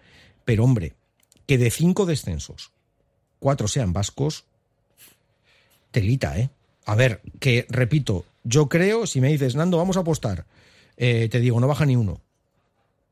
[0.45, 0.95] pero hombre,
[1.47, 2.73] que de cinco descensos,
[3.39, 4.47] cuatro sean vascos,
[5.93, 6.51] telita, ¿eh?
[6.87, 10.45] A ver, que repito, yo creo, si me dices, Nando, vamos a apostar,
[10.97, 12.21] eh, te digo, no baja ni uno.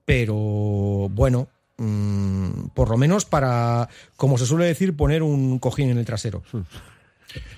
[0.04, 5.98] Pero bueno, mm, por lo menos para, como se suele decir, poner un cojín en
[5.98, 6.42] el trasero.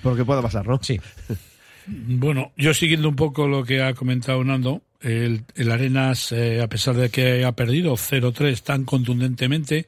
[0.03, 0.79] Porque pueda pasar, ¿no?
[0.83, 1.01] Sí.
[1.91, 6.69] Bueno, yo siguiendo un poco lo que ha comentado Nando, el, el Arenas, eh, a
[6.69, 9.87] pesar de que ha perdido 0-3 tan contundentemente,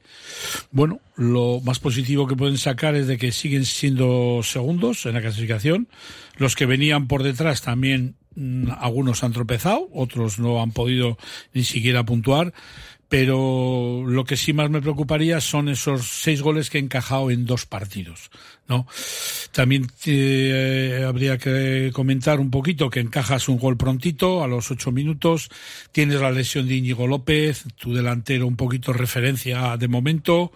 [0.70, 5.20] bueno, lo más positivo que pueden sacar es de que siguen siendo segundos en la
[5.20, 5.88] clasificación.
[6.36, 11.18] Los que venían por detrás también, mm, algunos han tropezado, otros no han podido
[11.52, 12.54] ni siquiera puntuar.
[13.10, 17.44] Pero lo que sí más me preocuparía son esos seis goles que he encajado en
[17.44, 18.30] dos partidos,
[18.68, 18.86] ¿no?
[19.50, 24.92] También eh, habría que comentar un poquito que encajas un gol prontito a los ocho
[24.92, 25.50] minutos,
[25.90, 30.52] tienes la lesión de Íñigo López, tu delantero un poquito referencia de momento,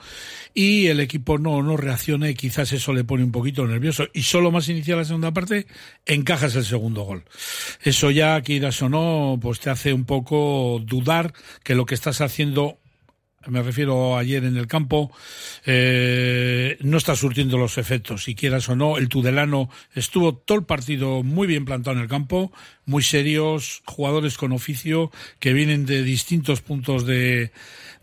[0.54, 4.06] y el equipo no, no reacciona y quizás eso le pone un poquito nervioso.
[4.12, 5.66] Y solo más iniciar la segunda parte,
[6.06, 7.24] encajas el segundo gol.
[7.82, 12.20] Eso ya, quieras o no, pues te hace un poco dudar que lo que estás
[12.20, 12.43] haciendo
[13.46, 15.10] me refiero ayer en el campo,
[15.66, 18.96] eh, no está surtiendo los efectos, si quieras o no.
[18.96, 22.52] El Tudelano estuvo todo el partido muy bien plantado en el campo,
[22.86, 27.52] muy serios, jugadores con oficio que vienen de distintos puntos de,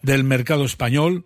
[0.02, 1.26] del mercado español.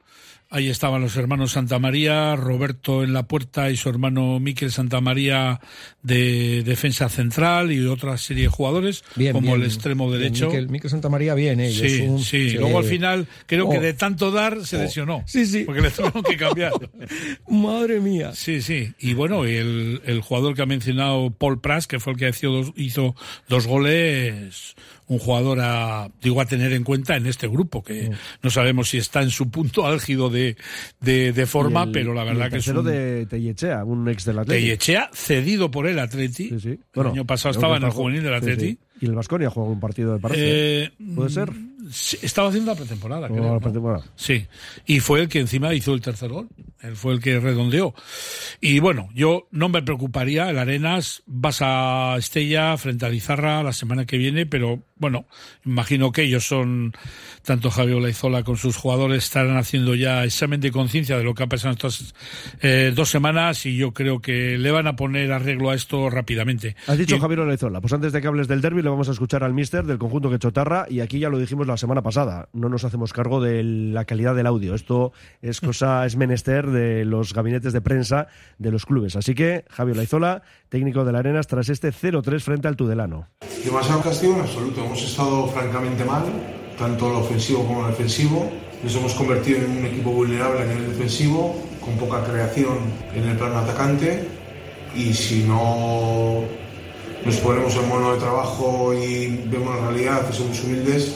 [0.52, 5.02] Ahí estaban los hermanos Santa María, Roberto en la puerta y su hermano Miquel Santa
[5.02, 5.60] María
[6.04, 9.62] de defensa central y otra serie de jugadores, Bien, como bien.
[9.62, 10.48] el extremo derecho.
[10.48, 11.72] Miquel, Miquel Santa María, bien, ¿eh?
[11.72, 12.52] Sí, un- sí.
[12.52, 13.82] Luego al final creo que Oh.
[13.82, 15.24] de tanto dar se lesionó.
[15.26, 15.64] Sí, sí.
[15.66, 16.72] Porque le tuvieron que cambiar.
[17.50, 18.32] Madre mía.
[18.36, 18.94] Sí, sí.
[19.00, 22.50] Y bueno, el, el jugador que ha mencionado, Paul Pras, que fue el que hizo
[22.52, 23.16] dos, hizo
[23.50, 24.76] dos goles,
[25.08, 28.98] un jugador a, digo, a tener en cuenta en este grupo, que no sabemos si
[28.98, 30.58] está en su punto álgido de,
[31.00, 32.84] de, de forma, el- pero la verdad el que es un...
[32.86, 34.62] de Tellechea, un ex del Atleti.
[34.64, 36.50] Tellechea cedido por el Atleti.
[36.50, 36.80] Sí, sí.
[36.94, 38.80] el año pasado estaba en el juvenil del Atleti.
[39.02, 40.84] Y el Vasconia jugó un partido, me parece.
[40.86, 41.52] Eh, ¿Puede ser?
[41.92, 43.60] Sí, estaba haciendo la pretemporada, Jugó creo, la ¿no?
[43.60, 44.06] pretemporada.
[44.16, 44.48] Sí,
[44.86, 46.48] y fue el que encima hizo el tercer gol.
[46.82, 47.94] Él fue el que redondeó.
[48.62, 50.50] Y bueno, yo no me preocuparía.
[50.50, 55.26] El Arenas vas a Estella frente a Lizarra la semana que viene, pero bueno,
[55.66, 56.94] imagino que ellos son,
[57.44, 61.44] tanto Javier Olaizola con sus jugadores, estarán haciendo ya examen de conciencia de lo que
[61.44, 62.14] ha pasado estas
[62.62, 66.76] eh, dos semanas y yo creo que le van a poner arreglo a esto rápidamente.
[66.88, 67.82] Has dicho Y- Javier Olaizola.
[67.82, 70.30] Pues antes de que hables del derby, le vamos a escuchar al mister del conjunto
[70.30, 70.86] que chotarra.
[70.90, 72.48] Y aquí ya lo dijimos la semana pasada.
[72.54, 74.76] No nos hacemos cargo de la calidad del audio.
[74.76, 78.28] Esto es cosa, es menester de los gabinetes de prensa
[78.58, 79.16] de los clubes.
[79.18, 83.28] Así que, Javier Olaizola, técnico de la Arenas, tras este 0-3 frente al Tudelano.
[83.64, 84.85] Demasiado castigo en absoluto.
[84.86, 86.26] Hemos estado francamente mal,
[86.78, 88.52] tanto en lo ofensivo como en lo defensivo.
[88.84, 92.78] Nos hemos convertido en un equipo vulnerable a nivel defensivo, con poca creación
[93.16, 94.28] en el plano atacante.
[94.96, 96.42] Y si no
[97.26, 101.16] nos ponemos en mono de trabajo y vemos la realidad y somos humildes,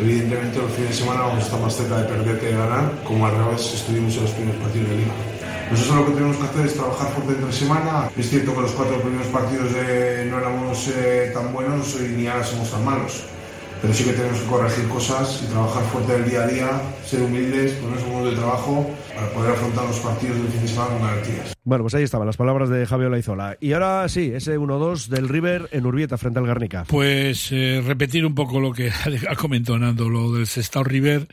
[0.00, 2.92] evidentemente los fines de semana vamos a estar más cerca de perder que de ganar,
[3.04, 5.31] como al revés estuvimos en los primeros partidos de liga.
[5.72, 8.10] Nosotros lo que tenemos que hacer es trabajar fuerte entre semana.
[8.14, 12.26] Es cierto que los cuatro primeros partidos eh, no éramos eh, tan buenos y ni
[12.26, 13.24] ahora somos tan malos.
[13.80, 17.22] Pero sí que tenemos que corregir cosas y trabajar fuerte del día a día, ser
[17.22, 20.90] humildes, ponernos un modo de trabajo para poder afrontar los partidos del fin de semana
[20.90, 21.54] con garantías.
[21.64, 23.56] Bueno, pues ahí estaban las palabras de Javier Olaizola.
[23.58, 26.84] Y ahora sí, ese 1-2 del River en Urbieta frente al Garnica.
[26.86, 28.90] Pues eh, repetir un poco lo que
[29.28, 31.28] ha comentado Nando, lo del Sestao River.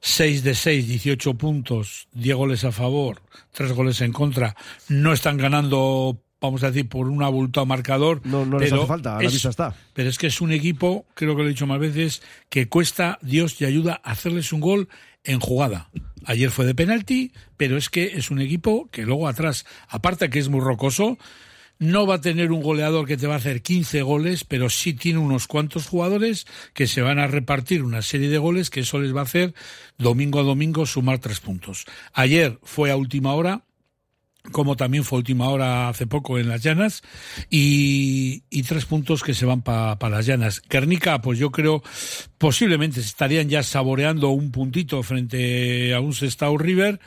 [0.00, 4.56] 6 de 6, 18 puntos, 10 goles a favor, 3 goles en contra.
[4.88, 8.20] No están ganando, vamos a decir, por un abultado marcador.
[8.24, 9.74] No, no les hace falta, a la es- vista está.
[9.92, 13.18] Pero es que es un equipo, creo que lo he dicho más veces, que cuesta
[13.22, 14.88] Dios y ayuda a hacerles un gol
[15.24, 15.90] en jugada.
[16.24, 20.38] Ayer fue de penalti, pero es que es un equipo que luego atrás, aparte que
[20.38, 21.18] es muy rocoso,
[21.80, 24.92] no va a tener un goleador que te va a hacer 15 goles, pero sí
[24.92, 29.00] tiene unos cuantos jugadores que se van a repartir una serie de goles que eso
[29.00, 29.54] les va a hacer
[29.96, 31.86] domingo a domingo sumar tres puntos.
[32.12, 33.64] Ayer fue a última hora,
[34.52, 37.02] como también fue a última hora hace poco en las llanas,
[37.48, 40.60] y, y tres puntos que se van para las llanas.
[40.68, 41.82] Guernica, pues yo creo,
[42.40, 46.98] posiblemente estarían ya saboreando un puntito frente a un Sestao River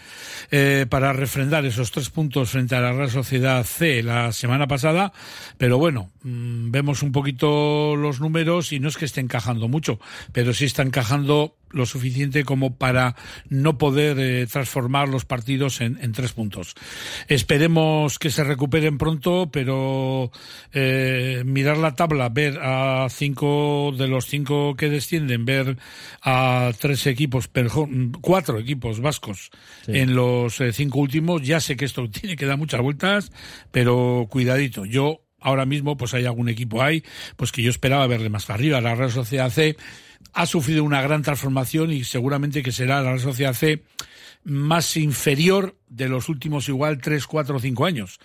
[0.51, 5.11] eh, para refrendar esos tres puntos frente a la Real Sociedad C la semana pasada,
[5.57, 9.99] pero bueno, mm, vemos un poquito los números y no es que esté encajando mucho,
[10.33, 13.15] pero sí está encajando lo suficiente como para
[13.49, 16.75] no poder eh, transformar los partidos en, tres puntos.
[17.27, 20.31] Esperemos que se recuperen pronto, pero
[20.71, 25.77] eh, mirar la tabla, ver a cinco de los cinco que descienden, ver
[26.21, 27.49] a tres equipos,
[28.21, 29.49] cuatro equipos vascos
[29.85, 29.91] Sí.
[29.97, 33.31] en los eh, cinco últimos, ya sé que esto tiene que dar muchas vueltas,
[33.71, 34.85] pero cuidadito.
[34.85, 37.03] Yo ahora mismo, pues hay algún equipo ahí,
[37.35, 38.79] pues que yo esperaba verle más para arriba.
[38.81, 39.75] La Real Sociedad C
[40.33, 43.83] ha sufrido una gran transformación y seguramente que será la Real Sociedad C
[44.45, 48.19] más inferior de los últimos igual tres, cuatro o cinco años.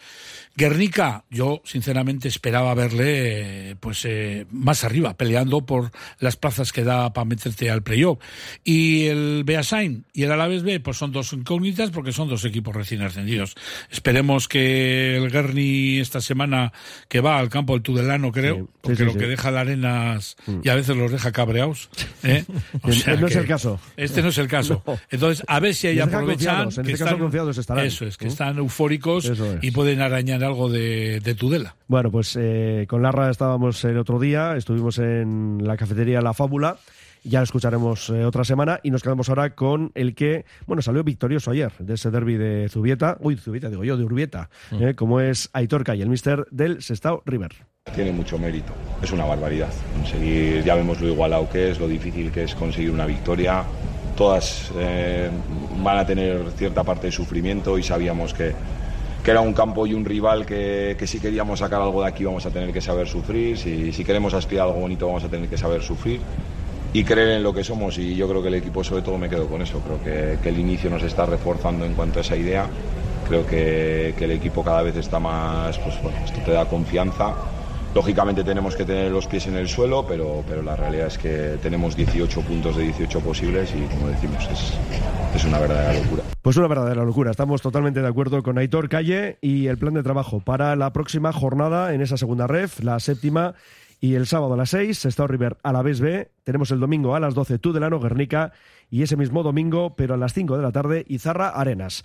[0.59, 7.13] Guernica, yo sinceramente esperaba verle pues eh, más arriba, peleando por las plazas que da
[7.13, 8.19] para meterte al playoff.
[8.65, 12.75] Y el Beasain y el Alaves B, pues son dos incógnitas porque son dos equipos
[12.75, 13.55] recién ascendidos.
[13.89, 16.73] Esperemos que el Guerni esta semana
[17.09, 19.61] que va al campo del Tudelano, creo, Sí, sí, porque sí, lo que deja la
[19.61, 20.61] arenas Mm.
[20.65, 21.89] y a veces los deja cabreados.
[22.25, 22.45] ¿eh?
[22.83, 23.79] O sea no es el caso.
[23.97, 24.83] Este no es el caso.
[24.85, 24.99] No.
[25.11, 26.69] Entonces, a ver si ahí aprovechan.
[26.77, 27.87] en que este caso confiados estarán.
[27.87, 28.29] Eso es, que ¿Mm?
[28.29, 29.39] están eufóricos es.
[29.63, 31.77] y pueden arañar algo de, de Tudela.
[31.87, 36.77] Bueno, pues eh, con Larra estábamos el otro día, estuvimos en la cafetería La Fábula,
[37.25, 41.05] ya lo escucharemos eh, otra semana y nos quedamos ahora con el que, bueno, salió
[41.05, 44.83] victorioso ayer de ese derby de Zubieta, uy, Zubieta digo yo, de Urbieta, Mm.
[44.83, 47.53] eh, como es Aitor y el mister del Sestao River.
[47.95, 49.71] Tiene mucho mérito, es una barbaridad.
[49.95, 53.65] Conseguir, ya vemos lo igualado que es, lo difícil que es conseguir una victoria.
[54.17, 55.31] Todas eh,
[55.83, 58.53] van a tener cierta parte de sufrimiento y sabíamos que,
[59.29, 62.25] que era un campo y un rival que, que si queríamos sacar algo de aquí
[62.25, 65.51] vamos a tener que saber sufrir, si, si queremos aspirar algo bonito vamos a tener
[65.51, 66.19] que saber sufrir
[66.95, 69.29] y creer en lo que somos y yo creo que el equipo sobre todo me
[69.29, 72.37] quedo con eso, creo que, que el inicio nos está reforzando en cuanto a esa
[72.37, 72.71] idea,
[73.29, 77.35] creo que, que el equipo cada vez está más, pues bueno, esto te da confianza.
[77.95, 81.59] Lógicamente tenemos que tener los pies en el suelo, pero, pero la realidad es que
[81.63, 84.75] tenemos 18 puntos de 18 posibles y como decimos, es,
[85.35, 86.23] es una verdadera locura.
[86.43, 87.31] Pues una verdadera locura.
[87.31, 91.33] Estamos totalmente de acuerdo con Aitor Calle y el plan de trabajo para la próxima
[91.33, 93.55] jornada en esa segunda ref, la séptima,
[94.01, 96.31] y el sábado a las 6, Sestao River a la vez B.
[96.45, 98.53] Tenemos el domingo a las 12, Tudelano, Guernica,
[98.91, 102.05] y ese mismo domingo, pero a las 5 de la tarde, Izarra Arenas.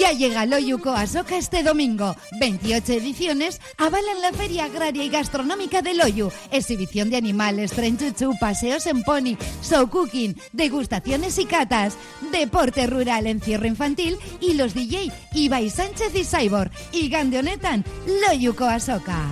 [0.00, 2.16] Ya llega Loyuco Asoka este domingo.
[2.40, 6.32] 28 ediciones avalan la Feria Agraria y Gastronómica de Loyu.
[6.50, 11.98] Exhibición de animales, tren chuchu, paseos en pony, show cooking, degustaciones y catas,
[12.32, 17.84] deporte rural, encierro infantil y los DJ Ibai Sánchez y Cyborg y Gandeonetan
[18.26, 19.26] Loyuco Asoka.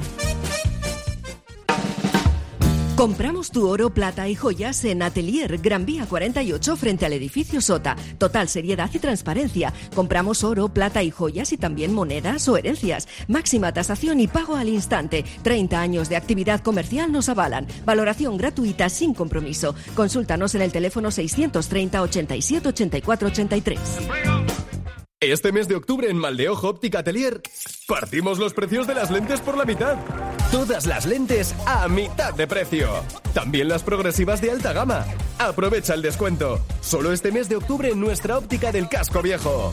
[2.98, 7.94] Compramos tu oro, plata y joyas en Atelier Gran Vía 48 frente al edificio Sota.
[8.18, 9.72] Total seriedad y transparencia.
[9.94, 13.06] Compramos oro, plata y joyas y también monedas o herencias.
[13.28, 15.24] Máxima tasación y pago al instante.
[15.44, 17.68] 30 años de actividad comercial nos avalan.
[17.84, 19.76] Valoración gratuita sin compromiso.
[19.94, 23.80] Consúltanos en el teléfono 630 87 84 83.
[25.20, 27.42] Este mes de octubre en Maldeojo Óptica Atelier
[27.86, 29.96] partimos los precios de las lentes por la mitad.
[30.52, 32.88] Todas las lentes a mitad de precio.
[33.34, 35.04] También las progresivas de alta gama.
[35.38, 36.58] Aprovecha el descuento.
[36.80, 39.72] Solo este mes de octubre en nuestra óptica del casco viejo.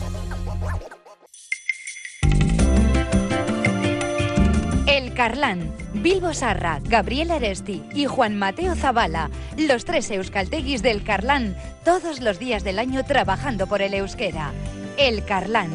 [4.86, 11.56] El Carlán, Bilbo Sarra, Gabriel Aresti y Juan Mateo Zavala, los tres euskalteguis del Carlán,
[11.86, 14.52] todos los días del año trabajando por el euskera.
[14.98, 15.70] El Carlán.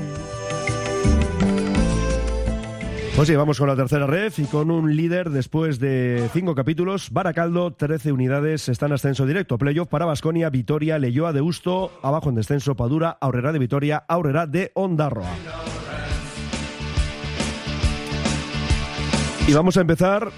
[3.16, 7.12] Pues sí, vamos con la tercera ref y con un líder después de cinco capítulos.
[7.12, 9.58] Baracaldo, 13 unidades, está en ascenso directo.
[9.58, 14.48] Playoff para Basconia, Vitoria, Leyoa de Usto, abajo en descenso Padura, Aurrera de Vitoria, Aurrera
[14.48, 15.30] de Ondarroa.
[19.48, 20.32] Y vamos a empezar,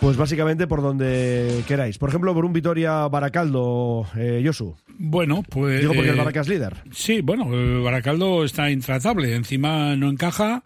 [0.00, 1.98] pues básicamente por donde queráis.
[1.98, 4.76] Por ejemplo, por un Vitoria Baracaldo, eh, Josu.
[4.98, 5.80] Bueno, pues.
[5.80, 6.74] Digo porque el eh, Baracas es líder.
[6.92, 9.34] Sí, bueno, el Baracaldo está intratable.
[9.34, 10.62] Encima no encaja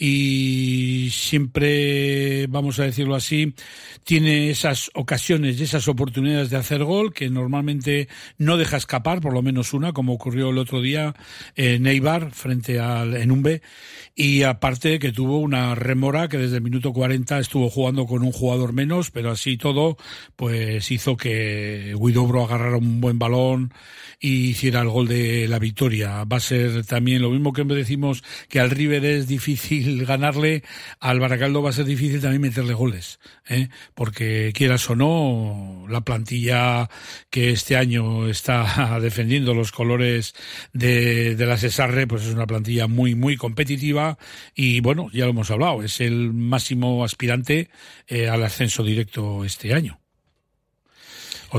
[0.00, 3.52] y siempre, vamos a decirlo así,
[4.04, 8.08] tiene esas ocasiones y esas oportunidades de hacer gol que normalmente
[8.38, 11.16] no deja escapar, por lo menos una, como ocurrió el otro día
[11.56, 13.60] en Eibar frente al Enumbe.
[14.20, 18.32] Y aparte que tuvo una remora que desde el minuto 40 estuvo jugando con un
[18.32, 19.96] jugador menos, pero así todo,
[20.34, 23.72] pues hizo que Guidobro agarrara un buen balón
[24.18, 26.24] y hiciera el gol de la victoria.
[26.24, 30.64] Va a ser también lo mismo que decimos que al River es difícil ganarle,
[30.98, 33.68] al Baracaldo va a ser difícil también meterle goles, ¿eh?
[33.94, 36.90] porque quieras o no, la plantilla
[37.30, 40.34] que este año está defendiendo los colores
[40.72, 44.07] de, de la Cesarre, pues es una plantilla muy, muy competitiva
[44.54, 47.68] y bueno, ya lo hemos hablado, es el máximo aspirante
[48.06, 49.98] eh, al ascenso directo este año.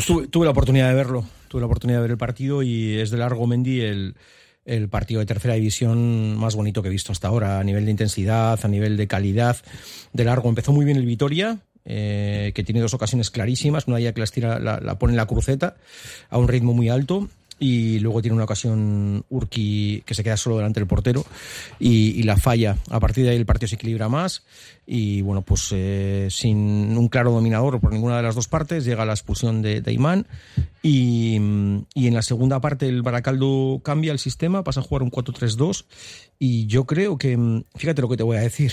[0.05, 3.09] Tuve, tuve la oportunidad de verlo, tuve la oportunidad de ver el partido y es
[3.09, 4.15] de largo Mendy el,
[4.65, 7.91] el partido de tercera división más bonito que he visto hasta ahora, a nivel de
[7.91, 9.57] intensidad, a nivel de calidad.
[10.13, 14.13] De largo empezó muy bien el Vitoria, eh, que tiene dos ocasiones clarísimas, una ya
[14.13, 15.75] que las tira, la, la pone en la cruceta
[16.29, 20.57] a un ritmo muy alto y luego tiene una ocasión Urki que se queda solo
[20.57, 21.25] delante del portero
[21.79, 22.77] y, la falla.
[22.89, 24.43] A partir de ahí el partido se equilibra más
[24.85, 29.05] y bueno, pues eh, sin un claro dominador por ninguna de las dos partes llega
[29.05, 30.25] la expulsión de, de Imán
[30.81, 31.35] y,
[31.93, 35.85] y, en la segunda parte el Baracaldo cambia el sistema, pasa a jugar un 4-3-2
[36.41, 38.71] y yo creo que, fíjate lo que te voy a decir,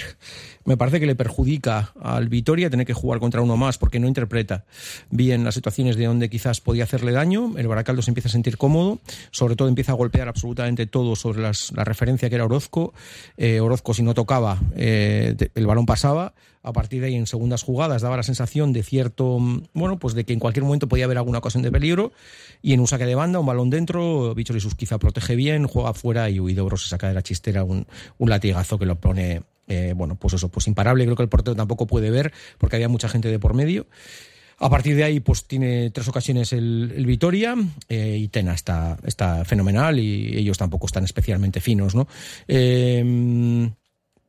[0.65, 4.07] me parece que le perjudica al Vitoria tener que jugar contra uno más porque no
[4.07, 4.65] interpreta
[5.11, 8.57] bien las situaciones de donde quizás podía hacerle daño, el Baracaldo se empieza a sentir
[8.57, 9.01] cómodo,
[9.33, 12.95] sobre todo empieza a golpear absolutamente todo sobre las, la referencia que era Orozco,
[13.37, 16.35] eh, Orozco si no tocaba eh, el balón pasaba,
[16.67, 19.39] a partir de ahí en segundas jugadas daba la sensación de cierto,
[19.73, 22.11] bueno, pues de que en cualquier momento podía haber alguna ocasión de peligro
[22.61, 25.95] y en un saque de banda, un balón dentro, Bicho Jesús quizá protege bien, juega
[25.95, 27.87] fuera y Huidobro se saca de la chistera un,
[28.19, 31.55] un latigazo que lo pone, eh, bueno, pues eso, pues imparable, creo que el portero
[31.55, 33.87] tampoco puede ver porque había mucha gente de por medio.
[34.59, 37.55] A partir de ahí, pues tiene tres ocasiones el, el Vitoria
[37.89, 42.09] eh, y Tena está, está fenomenal y ellos tampoco están especialmente finos, ¿no?
[42.49, 43.71] Eh,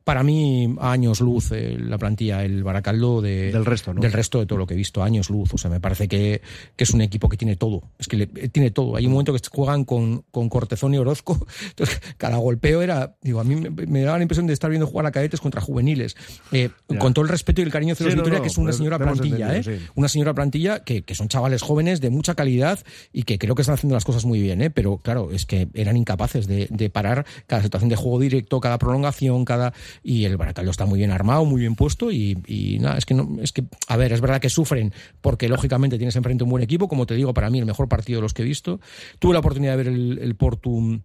[0.08, 4.00] para mí, a años luz eh, la plantilla, el Baracaldo de, Del resto, ¿no?
[4.00, 5.52] del resto de todo lo que he visto, años luz.
[5.52, 6.40] O sea, me parece que,
[6.76, 7.82] que es un equipo que tiene todo.
[7.98, 8.96] Es que le- tiene todo.
[8.96, 11.46] Hay un momento que juegan con, con Cortezón y Orozco.
[11.68, 13.16] Entonces, cada golpeo era.
[13.20, 15.60] Digo, a mí me, me daba la impresión de estar viendo jugar a cadetes contra
[15.60, 16.16] juveniles.
[16.52, 18.48] Eh, con todo el respeto y el cariño hacia Sí, los no, Vitoria, no, que
[18.48, 19.62] es una señora plantilla, ¿eh?
[19.62, 19.72] sí.
[19.94, 22.78] Una señora plantilla que, que son chavales jóvenes de mucha calidad
[23.12, 24.70] y que creo que están haciendo las cosas muy bien, ¿eh?
[24.70, 28.78] Pero claro, es que eran incapaces de, de parar cada situación de juego directo, cada
[28.78, 29.74] prolongación, cada.
[30.02, 33.14] Y el Baracaldo está muy bien armado, muy bien puesto y, y nada, es que
[33.14, 36.62] no, es que, a ver, es verdad que sufren porque lógicamente tienes enfrente un buen
[36.62, 38.80] equipo, como te digo, para mí el mejor partido de los que he visto.
[39.18, 41.02] Tuve la oportunidad de ver el, el Portum.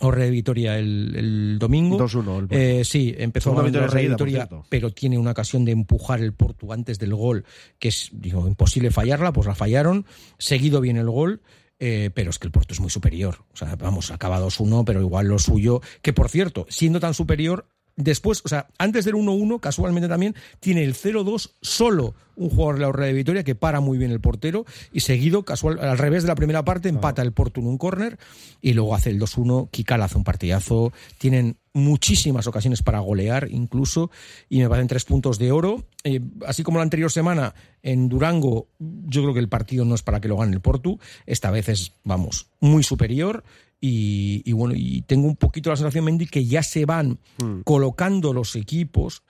[0.00, 1.98] Orre de Vitoria el, el domingo.
[1.98, 2.54] 2-1 el Porto.
[2.54, 6.70] Eh, sí, empezó ganando victoria Orre Vitoria, pero tiene una ocasión de empujar el Porto
[6.70, 7.46] antes del gol,
[7.78, 10.04] que es digo, imposible fallarla, pues la fallaron.
[10.36, 11.40] Seguido viene el gol.
[11.78, 13.44] eh, pero es que el Porto es muy superior.
[13.52, 15.80] O sea, vamos, acaba 2-1, pero igual lo suyo.
[16.02, 20.84] Que por cierto, siendo tan superior, después, o sea, antes del 1-1, casualmente también, tiene
[20.84, 24.20] el 0-2 solo un jugador de la Orre de Vitoria que para muy bien el
[24.20, 27.78] portero y seguido, casual, al revés de la primera parte, empata el Porto en un
[27.78, 28.18] córner
[28.60, 29.70] y luego hace el 2-1.
[29.70, 30.92] Kikal hace un partidazo.
[31.18, 34.10] Tienen muchísimas ocasiones para golear incluso
[34.48, 35.84] y me parecen tres puntos de oro.
[36.04, 40.02] Eh, así como la anterior semana en Durango, yo creo que el partido no es
[40.02, 40.98] para que lo gane el Porto.
[41.24, 43.44] Esta vez es, vamos, muy superior.
[43.80, 47.18] Y, y bueno, y tengo un poquito la sensación, Mendy, que ya se van
[47.64, 49.22] colocando los equipos.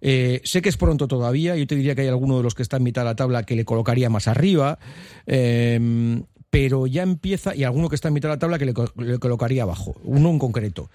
[0.00, 2.62] Eh, sé que es pronto todavía, yo te diría que hay alguno de los que
[2.62, 4.78] está en mitad de la tabla que le colocaría más arriba.
[5.26, 8.74] eh, pero ya empieza, y alguno que está en mitad de la tabla que le,
[8.74, 10.88] co- le colocaría abajo, uno en concreto.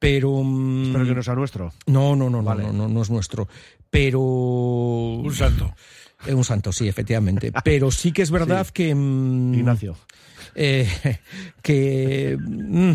[0.00, 0.42] Pero.
[0.42, 1.72] mm, Espero que no sea nuestro.
[1.86, 3.46] No, no, no, no, no, no, no es nuestro.
[3.90, 4.20] Pero.
[4.20, 5.72] Un santo.
[6.26, 7.52] un santo, sí, efectivamente.
[7.62, 8.92] Pero sí que es verdad que.
[8.92, 9.96] mm, Ignacio.
[10.54, 10.86] Eh,
[11.62, 12.36] que.
[12.40, 12.92] mm,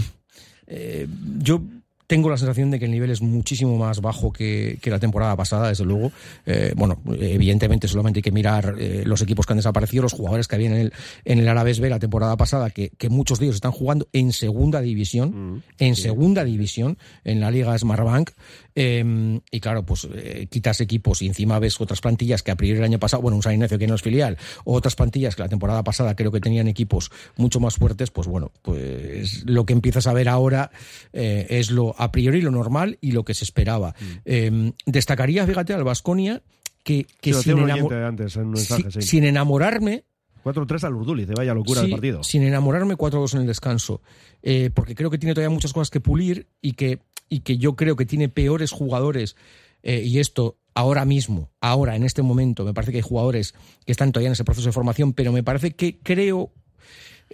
[0.67, 1.07] eh,
[1.39, 1.61] yo
[2.09, 5.35] tengo la sensación de que el nivel es muchísimo más bajo que, que la temporada
[5.35, 6.11] pasada, desde luego.
[6.47, 10.47] Eh, bueno, evidentemente solamente hay que mirar eh, los equipos que han desaparecido, los jugadores
[10.47, 10.93] que había en el,
[11.23, 14.33] en el Alavés B la temporada pasada, que, que muchos de ellos están jugando en
[14.33, 18.31] segunda división, en segunda división, en la Liga Smartbank.
[18.73, 22.79] Eh, y claro, pues eh, quitas equipos y encima ves otras plantillas que a priori
[22.79, 25.43] el año pasado, bueno, un San Ignacio que no es filial, o otras plantillas que
[25.43, 29.73] la temporada pasada creo que tenían equipos mucho más fuertes, pues bueno, pues lo que
[29.73, 30.71] empiezas a ver ahora
[31.11, 33.93] es lo a priori lo normal y lo que se esperaba.
[34.25, 36.41] Eh, destacaría, fíjate, al Vasconia
[36.83, 39.01] que, que Sí, lo sin, antes en mensaje, sí.
[39.01, 40.05] sin enamorarme
[40.43, 42.23] 4-3 al Urduli, de vaya locura Sí, del partido.
[42.23, 44.01] Sin enamorarme 4-2 en el descanso.
[44.41, 47.75] Eh, porque creo que tiene todavía muchas cosas que pulir y que, y que yo
[47.75, 49.35] creo que tiene peores jugadores.
[49.83, 53.53] eh, y esto ahora mismo, ahora, en este momento, me parece que hay jugadores
[53.85, 56.53] que están todavía en ese proceso de formación, pero me parece que creo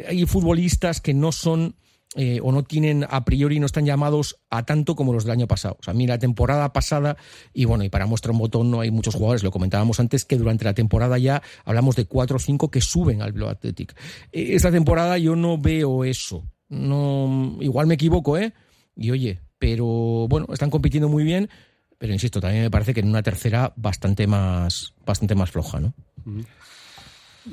[0.07, 1.75] hay futbolistas que no son
[2.15, 5.47] eh, o no tienen a priori no están llamados a tanto como los del año
[5.47, 5.77] pasado.
[5.79, 7.17] O sea, a mí la temporada pasada,
[7.53, 10.37] y bueno, y para muestra un botón no hay muchos jugadores, lo comentábamos antes, que
[10.37, 13.95] durante la temporada ya hablamos de cuatro o cinco que suben al Bilbao Athletic.
[14.31, 16.43] Eh, Esta temporada yo no veo eso.
[16.69, 18.53] No, igual me equivoco, ¿eh?
[18.95, 21.49] Y oye, pero bueno, están compitiendo muy bien,
[21.97, 25.93] pero insisto, también me parece que en una tercera bastante más, bastante más floja, ¿no?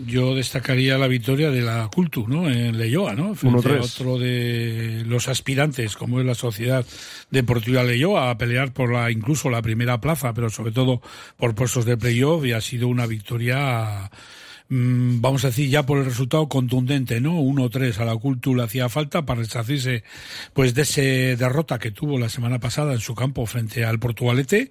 [0.06, 2.48] Yo destacaría la victoria de la Cultu, ¿no?
[2.48, 3.34] En Leyoa, ¿no?
[3.34, 3.80] Frente a 1-3.
[3.80, 6.86] otro de los aspirantes, como es la Sociedad
[7.30, 11.02] Deportiva Leyoa, a pelear por la, incluso la primera plaza, pero sobre todo
[11.36, 14.10] por puestos de playoff, y ha sido una victoria,
[14.74, 17.38] vamos a decir, ya por el resultado contundente, ¿no?
[17.40, 20.02] 1-3 a la Cultu le hacía falta para resarcirse,
[20.54, 24.70] pues, de ese derrota que tuvo la semana pasada en su campo frente al Portugalete.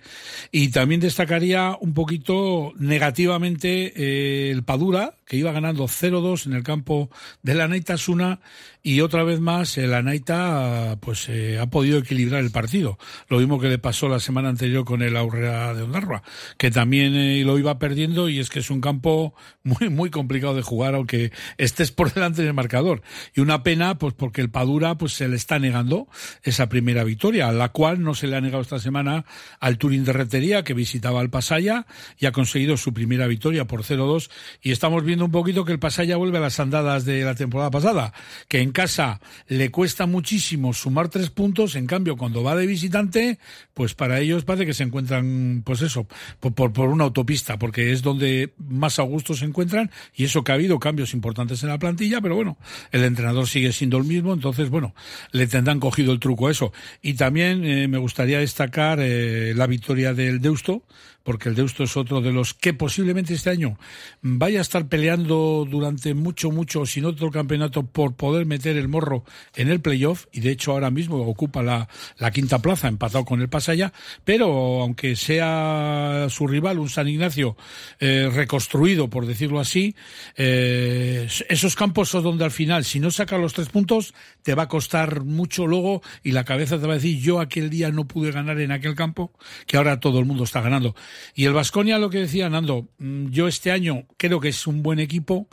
[0.51, 6.63] Y también destacaría un poquito negativamente eh, el Padura, que iba ganando 0-2 en el
[6.63, 7.09] campo
[7.41, 8.41] de la Naitasuna
[8.83, 12.97] y otra vez más el Anaita pues eh, ha podido equilibrar el partido.
[13.29, 16.23] Lo mismo que le pasó la semana anterior con el Aurrea de Ondarroa,
[16.57, 20.53] que también eh, lo iba perdiendo y es que es un campo muy muy complicado
[20.53, 23.01] de jugar aunque estés por delante del marcador.
[23.33, 26.09] Y una pena pues porque el Padura pues se le está negando
[26.43, 29.23] esa primera victoria, la cual no se le ha negado esta semana
[29.61, 31.85] al Turín de Retería que visitaba al Pasaya
[32.17, 34.29] y ha conseguido su primera victoria por 0-2
[34.61, 37.71] y estamos viendo un poquito que el Pasaya vuelve a las andadas de la temporada
[37.71, 38.13] pasada,
[38.47, 43.39] que en casa le cuesta muchísimo sumar tres puntos, en cambio cuando va de visitante,
[43.73, 46.07] pues para ellos parece que se encuentran, pues eso,
[46.39, 50.51] por, por, una autopista, porque es donde más a gusto se encuentran y eso que
[50.51, 52.57] ha habido cambios importantes en la plantilla, pero bueno,
[52.91, 54.93] el entrenador sigue siendo el mismo, entonces bueno,
[55.31, 56.73] le tendrán cogido el truco a eso.
[57.01, 60.83] Y también eh, me gustaría destacar eh, la victoria del Deusto
[61.23, 63.77] porque el Deusto es otro de los que posiblemente este año
[64.21, 68.77] vaya a estar peleando durante mucho, mucho, si no todo el campeonato, por poder meter
[68.77, 69.23] el morro
[69.55, 73.41] en el playoff, y de hecho ahora mismo ocupa la, la quinta plaza, empatado con
[73.41, 73.93] el Pasaya,
[74.23, 77.55] pero aunque sea su rival, un San Ignacio
[77.99, 79.95] eh, reconstruido, por decirlo así,
[80.35, 84.13] eh, esos campos son donde al final, si no saca los tres puntos,
[84.43, 87.69] te va a costar mucho luego y la cabeza te va a decir, yo aquel
[87.69, 89.33] día no pude ganar en aquel campo,
[89.67, 90.95] que ahora todo el mundo está ganando.
[91.35, 94.83] Y el Vasconia, lo que decía Nando, mm, yo este año creo que es un
[94.83, 95.47] buen equipo.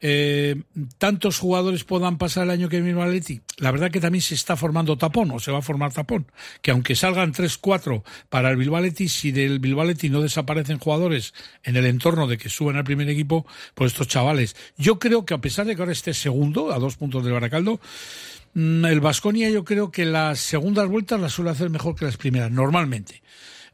[0.00, 0.62] Eh,
[0.98, 3.40] tantos jugadores puedan pasar el año que viene al Atleti.
[3.56, 6.30] La verdad que también se está formando tapón, o se va a formar tapón.
[6.60, 11.32] Que aunque salgan 3-4 para el Bilbao si del Bilbao no desaparecen jugadores
[11.62, 14.54] en el entorno de que suban al primer equipo, pues estos chavales.
[14.76, 17.80] Yo creo que a pesar de que ahora esté segundo, a dos puntos del Baracaldo,
[18.54, 22.16] mm, el Vasconia yo creo que las segundas vueltas las suele hacer mejor que las
[22.16, 23.22] primeras, normalmente.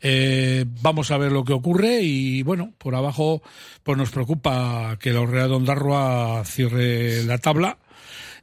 [0.02, 3.40] Eh, vamos a ver lo que ocurre y bueno, por abajo
[3.84, 7.78] pues nos preocupa que la Orrea de Ondarroa cierre la tabla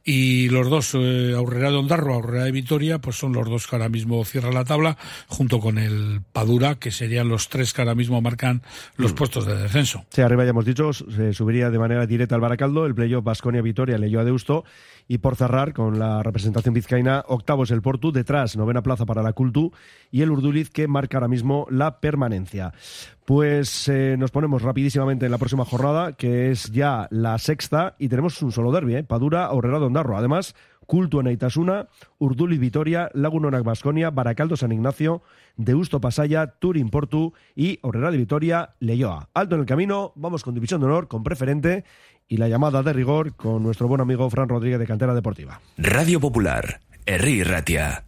[0.04, 3.76] y los dos, eh, Aurrera de Ondarroa, Aurrera de Vitoria, pues son los dos que
[3.76, 4.96] ahora mismo cierran la tabla,
[5.28, 8.62] junto con el Padura, que serían los tres que ahora mismo marcan
[8.96, 10.04] los puestos de descenso.
[10.10, 13.60] Sí, arriba ya hemos dicho, se subiría de manera directa al Baracaldo, el playoff Basconia
[13.60, 14.64] Vitoria, leyó a Deusto,
[15.10, 19.24] y por cerrar con la representación vizcaína, octavo es el Portu, detrás novena plaza para
[19.24, 19.72] la Cultu
[20.12, 22.72] y el Urduliz que marca ahora mismo la permanencia.
[23.24, 28.08] Pues eh, nos ponemos rapidísimamente en la próxima jornada, que es ya la sexta, y
[28.08, 29.02] tenemos un solo derbi, ¿eh?
[29.02, 30.16] Padura, Aurrera, Dondarro.
[30.16, 30.54] Además,
[30.90, 31.86] Cultu en Aitasuna,
[32.18, 35.22] Urduliz Vitoria, Lagunonac Basconia, Baracaldo San Ignacio,
[35.56, 39.28] Deusto Pasaya, Turín Portu y Aurrera de Vitoria, Leyoa.
[39.32, 41.84] Alto en el camino, vamos con División de Honor, con preferente
[42.30, 45.60] y la llamada de rigor con nuestro buen amigo Fran Rodríguez de Cantera Deportiva.
[45.76, 48.04] Radio Popular, Herri Ratia.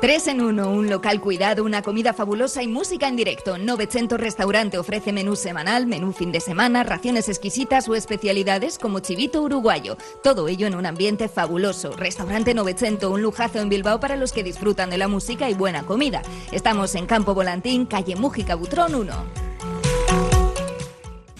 [0.00, 3.58] 3 en 1, un local cuidado, una comida fabulosa y música en directo.
[3.58, 9.42] Novecento Restaurante ofrece menú semanal, menú fin de semana, raciones exquisitas o especialidades como chivito
[9.42, 9.96] uruguayo.
[10.22, 11.96] Todo ello en un ambiente fabuloso.
[11.96, 15.82] Restaurante Novecento, un lujazo en Bilbao para los que disfrutan de la música y buena
[15.82, 16.22] comida.
[16.52, 19.47] Estamos en Campo Volantín, calle Mújica Butrón 1.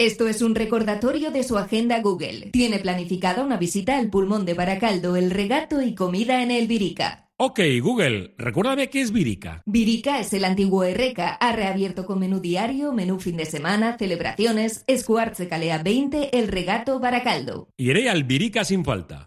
[0.00, 2.50] Esto es un recordatorio de su agenda Google.
[2.52, 7.26] Tiene planificada una visita al pulmón de Baracaldo, el regato y comida en el Virica.
[7.36, 9.60] Ok, Google, recuérdame qué es Virica.
[9.66, 11.30] Virica es el antiguo Erreca.
[11.30, 17.00] Ha reabierto con menú diario, menú fin de semana, celebraciones, Escuartze Calea 20, el regato
[17.00, 17.68] Baracaldo.
[17.76, 19.26] Iré al Virica sin falta.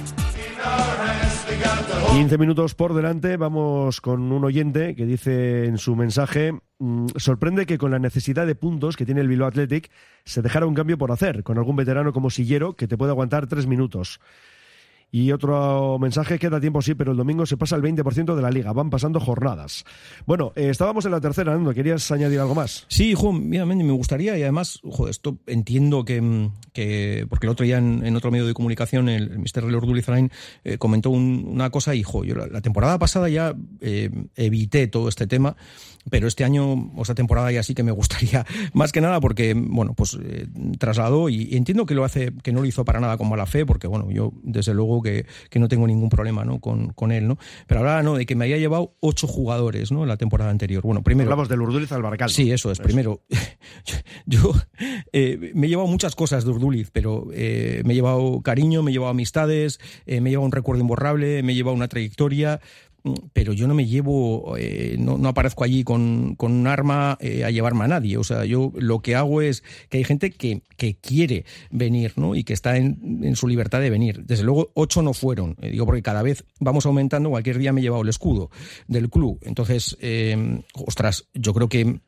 [2.13, 7.65] 15 minutos por delante, vamos con un oyente que dice en su mensaje, mm, sorprende
[7.65, 9.89] que con la necesidad de puntos que tiene el Bilbao Athletic
[10.25, 13.47] se dejara un cambio por hacer, con algún veterano como Sillero que te puede aguantar
[13.47, 14.19] tres minutos.
[15.13, 18.49] Y otro mensaje, queda tiempo sí, pero el domingo se pasa el 20% de la
[18.49, 19.83] liga, van pasando jornadas.
[20.25, 21.73] Bueno, eh, estábamos en la tercera, ¿no?
[21.73, 22.85] ¿Querías añadir algo más?
[22.87, 27.65] Sí, Juan, mira, me gustaría, y además, jo, esto entiendo que, que, porque el otro
[27.65, 29.63] día en, en otro medio de comunicación, el, el Mr.
[29.63, 30.31] Lordulizrain
[30.63, 34.87] eh, comentó un, una cosa, y jo, yo la, la temporada pasada ya eh, evité
[34.87, 35.57] todo este tema,
[36.09, 39.53] pero este año, o esta temporada ya sí que me gustaría, más que nada porque,
[39.55, 40.47] bueno, pues eh,
[40.79, 43.45] trasladó y, y, entiendo que lo hace, que no lo hizo para nada con mala
[43.45, 46.59] fe, porque, bueno, yo desde luego que, que no tengo ningún problema ¿no?
[46.59, 47.37] con, con él, ¿no?
[47.67, 48.15] Pero hablaba, ¿no?
[48.15, 50.03] De que me había llevado ocho jugadores, ¿no?
[50.03, 50.83] En la temporada anterior.
[50.83, 51.27] Bueno, primero.
[51.29, 52.33] Hablamos del Urduliz al Baracaldo.
[52.33, 52.79] Sí, eso es.
[52.79, 52.83] Eso.
[52.83, 53.21] Primero,
[54.25, 54.53] yo,
[55.11, 58.91] eh, me he llevado muchas cosas de Urduliz, pero eh, me he llevado cariño, me
[58.91, 62.59] he llevado amistades, eh, me he llevado un recuerdo imborrable, me he llevado una trayectoria
[63.33, 67.43] pero yo no me llevo, eh, no, no, aparezco allí con, con un arma eh,
[67.43, 68.17] a llevarme a nadie.
[68.17, 72.35] O sea, yo lo que hago es que hay gente que, que quiere venir, ¿no?
[72.35, 74.23] Y que está en, en, su libertad de venir.
[74.25, 75.55] Desde luego, ocho no fueron.
[75.61, 77.29] Eh, digo, porque cada vez vamos aumentando.
[77.29, 78.51] Cualquier día me he llevado el escudo
[78.87, 79.39] del club.
[79.41, 79.97] Entonces,
[80.73, 82.01] ostras, yo creo que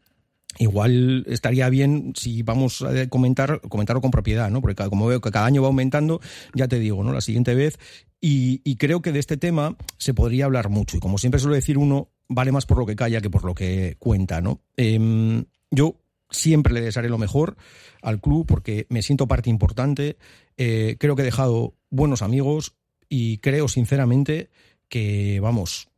[0.58, 4.62] igual estaría bien si vamos a comentar comentarlo con propiedad, ¿no?
[4.62, 6.22] Porque como veo que cada año va aumentando,
[6.54, 7.14] ya te digo, ¿no?
[7.14, 7.80] La siguiente vez
[8.26, 11.78] y, creo que de este tema se podría hablar mucho y como siempre suele decir
[11.78, 14.62] uno, vale más por lo que calla que por lo que cuenta, ¿no?
[14.78, 15.98] Eh, yo
[16.30, 17.58] siempre le desearé lo mejor
[18.02, 20.18] al club porque me siento parte importante,
[20.56, 22.76] eh, creo que he dejado buenos amigos
[23.10, 24.50] y creo sinceramente
[24.88, 25.90] que, vamos,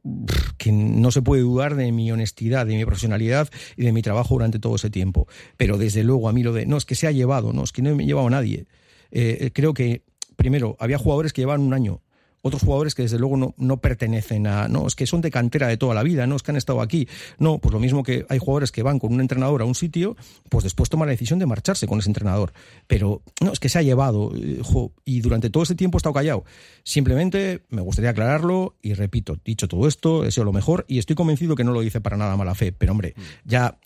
[0.58, 4.36] que no se puede dudar de mi honestidad, de mi profesionalidad y de mi trabajo
[4.36, 5.28] durante todo ese tiempo.
[5.58, 7.72] Pero desde luego a mí lo de, no, es que se ha llevado, no, es
[7.72, 8.68] que no me he llevado nadie.
[9.12, 10.04] Eh, creo que,
[10.36, 12.02] primero, había jugadores que llevaban un año
[12.46, 15.68] otros jugadores que desde luego no, no, pertenecen a, no, es que son de cantera
[15.68, 17.08] de toda la vida, no es que han estado aquí.
[17.40, 20.16] No, pues lo mismo que hay jugadores que van con un entrenador a un sitio,
[20.48, 22.54] pues después toman la decisión de marcharse con ese entrenador.
[22.86, 24.32] Pero no, es que se ha llevado
[24.62, 26.44] jo, y durante todo ese tiempo he estado callado.
[26.84, 31.56] Simplemente me gustaría aclararlo y repito, dicho todo esto, deseo lo mejor y estoy convencido
[31.56, 32.72] que no lo dice para nada mala fe.
[32.72, 33.80] Pero hombre, ya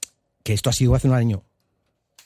[0.44, 1.46] que esto ha sido hace un año,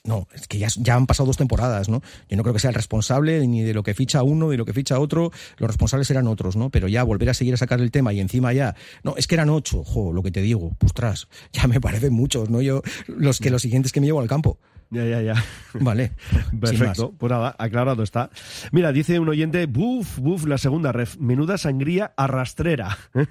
[0.05, 2.01] no, es que ya, ya, han pasado dos temporadas, ¿no?
[2.27, 4.57] Yo no creo que sea el responsable ni de lo que ficha uno, ni de
[4.57, 5.31] lo que ficha otro.
[5.57, 6.69] Los responsables eran otros, ¿no?
[6.69, 8.75] Pero ya volver a seguir a sacar el tema y encima ya.
[9.03, 10.75] No, es que eran ocho, jo, lo que te digo.
[10.83, 12.61] Ostras, ya me parecen muchos, ¿no?
[12.61, 14.59] Yo, los que los siguientes que me llevo al campo.
[14.93, 15.43] Ya, ya, ya.
[15.73, 16.11] Vale.
[16.61, 17.13] Perfecto.
[17.17, 18.29] Pues nada, aclarado está.
[18.71, 21.17] Mira, dice un oyente, buf, buf, la segunda ref.
[21.17, 22.95] Menuda sangría arrastrera.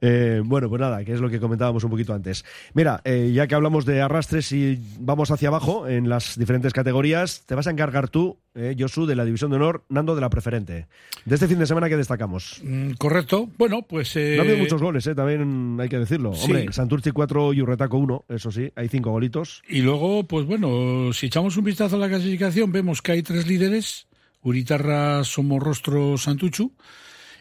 [0.00, 2.44] eh, bueno, pues nada, que es lo que comentábamos un poquito antes.
[2.74, 7.44] Mira, eh, ya que hablamos de arrastres y vamos hacia abajo en las diferentes categorías,
[7.44, 10.30] te vas a encargar tú, eh, Josu, de la División de Honor, Nando de la
[10.30, 10.86] Preferente.
[11.24, 12.60] De este fin de semana, ¿qué destacamos?
[12.62, 13.48] Mm, correcto.
[13.58, 14.14] Bueno, pues...
[14.14, 14.34] Eh...
[14.36, 16.34] No ha habido muchos goles, eh, también hay que decirlo.
[16.34, 16.52] Sí.
[16.52, 19.62] Hombre, Santurci 4 y Urretaco 1, eso sí, hay cinco golitos.
[19.68, 23.46] Y luego, pues bueno, si echamos un vistazo a la clasificación, vemos que hay tres
[23.46, 24.06] líderes,
[24.42, 26.72] Uritarra, Somorrostro, Santuchu,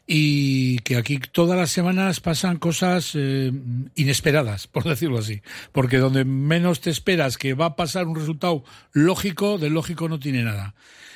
[0.05, 3.51] y que aquí todas las semanas pasan cosas eh,
[3.95, 5.41] inesperadas, por decirlo así,
[5.71, 10.19] porque donde menos te esperas que va a pasar un resultado lógico, de lógico no
[10.19, 10.75] tiene nada.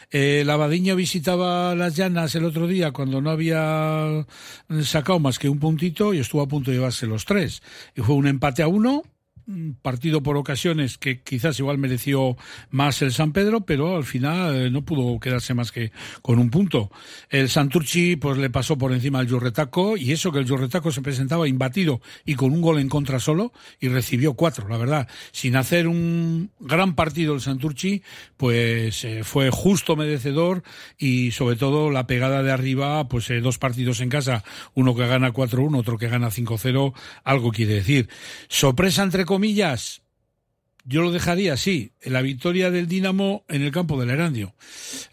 [0.10, 4.26] Eh, Lavadiño visitaba las llanas el otro día cuando no había
[4.84, 7.62] sacado más que un puntito y estuvo a punto de llevarse los tres.
[7.94, 9.04] Y fue un empate a uno,
[9.82, 12.36] partido por ocasiones que quizás igual mereció
[12.70, 15.92] más el San Pedro, pero al final eh, no pudo quedarse más que
[16.22, 16.92] con un punto.
[17.30, 21.02] El Santurchi pues le pasó por encima al Llorretaco y eso que el Llorretaco se
[21.02, 25.08] presentaba imbatido y con un gol en contra solo y recibió cuatro, la verdad.
[25.32, 28.04] Sin hacer un gran partido el Santurchi,
[28.36, 30.64] pues eh, fue justo merecedor
[30.98, 34.44] y sobre todo la pegada de arriba, pues eh, dos partidos en casa,
[34.74, 36.94] uno que gana 4-1, otro que gana 5-0,
[37.24, 38.10] algo quiere decir.
[38.50, 40.02] Sorpresa entre comillas,
[40.84, 44.56] yo lo dejaría así, la victoria del Dinamo en el campo del Erandio.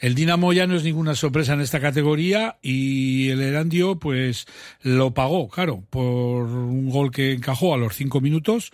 [0.01, 4.47] El Dinamo ya no es ninguna sorpresa en esta categoría y el Erandio pues
[4.81, 8.72] lo pagó, claro, por un gol que encajó a los cinco minutos.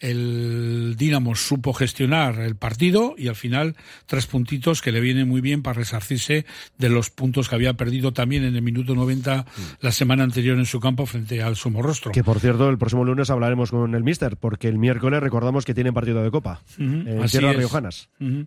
[0.00, 3.76] El Dinamo supo gestionar el partido y al final
[4.06, 6.46] tres puntitos que le vienen muy bien para resarcirse
[6.78, 9.44] de los puntos que había perdido también en el minuto 90
[9.80, 12.12] la semana anterior en su campo frente al Somorrostro.
[12.12, 15.74] Que por cierto, el próximo lunes hablaremos con el Mister, porque el miércoles recordamos que
[15.74, 17.08] tienen partido de Copa Uh -huh.
[17.08, 17.58] en Así tierras es.
[17.58, 18.08] riojanas.
[18.20, 18.46] Uh -huh.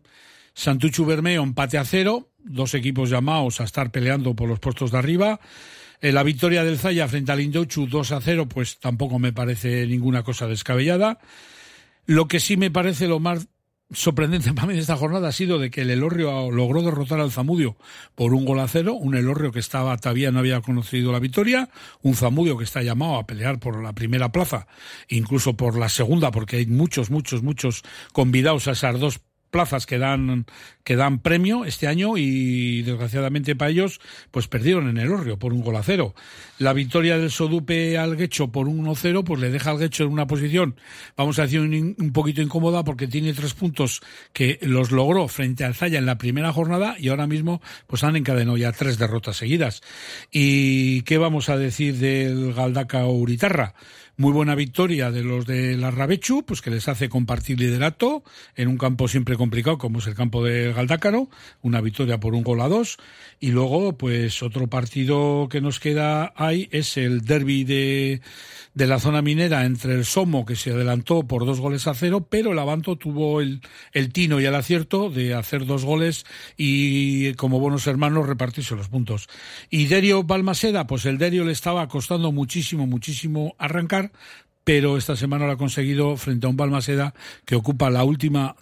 [0.56, 4.98] Santuchu Bermeo empate a cero, dos equipos llamados a estar peleando por los puestos de
[4.98, 5.40] arriba.
[6.04, 9.88] Eh, la victoria del Zaya frente al Indouchu 2 a 0, pues tampoco me parece
[9.88, 11.18] ninguna cosa descabellada.
[12.06, 13.48] Lo que sí me parece lo más
[13.90, 17.32] sorprendente para mí de esta jornada ha sido de que el Elorrio logró derrotar al
[17.32, 17.78] Zamudio
[18.16, 21.70] por un gol a cero, un Elorrio que estaba todavía no había conocido la victoria,
[22.02, 24.68] un Zamudio que está llamado a pelear por la primera plaza,
[25.08, 27.82] incluso por la segunda, porque hay muchos, muchos, muchos
[28.12, 30.46] convidados a esas dos plazas que dan
[30.84, 34.00] que dan premio este año y desgraciadamente para ellos
[34.32, 36.14] pues perdieron en el Orrio por un gol a cero.
[36.60, 40.12] La victoria del Sodupe al Guecho por un 1-0 pues le deja al Guecho en
[40.12, 40.76] una posición
[41.16, 44.02] vamos a decir un, un, poquito incómoda porque tiene tres puntos
[44.34, 48.16] que los logró frente al Zaya en la primera jornada y ahora mismo pues han
[48.16, 49.82] encadenado ya tres derrotas seguidas.
[50.32, 53.74] ¿Y qué vamos a decir del Galdaca Uritarra?
[54.16, 58.24] muy buena victoria de los de la Rabechu, pues que les hace compartir liderato
[58.56, 61.30] en un campo siempre complicado como es el campo de Galdácaro,
[61.62, 62.98] una victoria por un gol a dos.
[63.40, 68.22] Y luego, pues otro partido que nos queda ahí es el derby de,
[68.74, 72.28] de la zona minera entre el Somo, que se adelantó por dos goles a cero,
[72.30, 73.62] pero el Avanto tuvo el,
[73.92, 76.26] el tino y el acierto de hacer dos goles
[76.58, 79.28] y como buenos hermanos repartirse los puntos.
[79.70, 84.12] Y Derio Balmaseda, pues el Derio le estaba costando muchísimo, muchísimo arrancar,
[84.64, 87.14] pero esta semana lo ha conseguido frente a un Balmaseda
[87.46, 88.56] que ocupa la última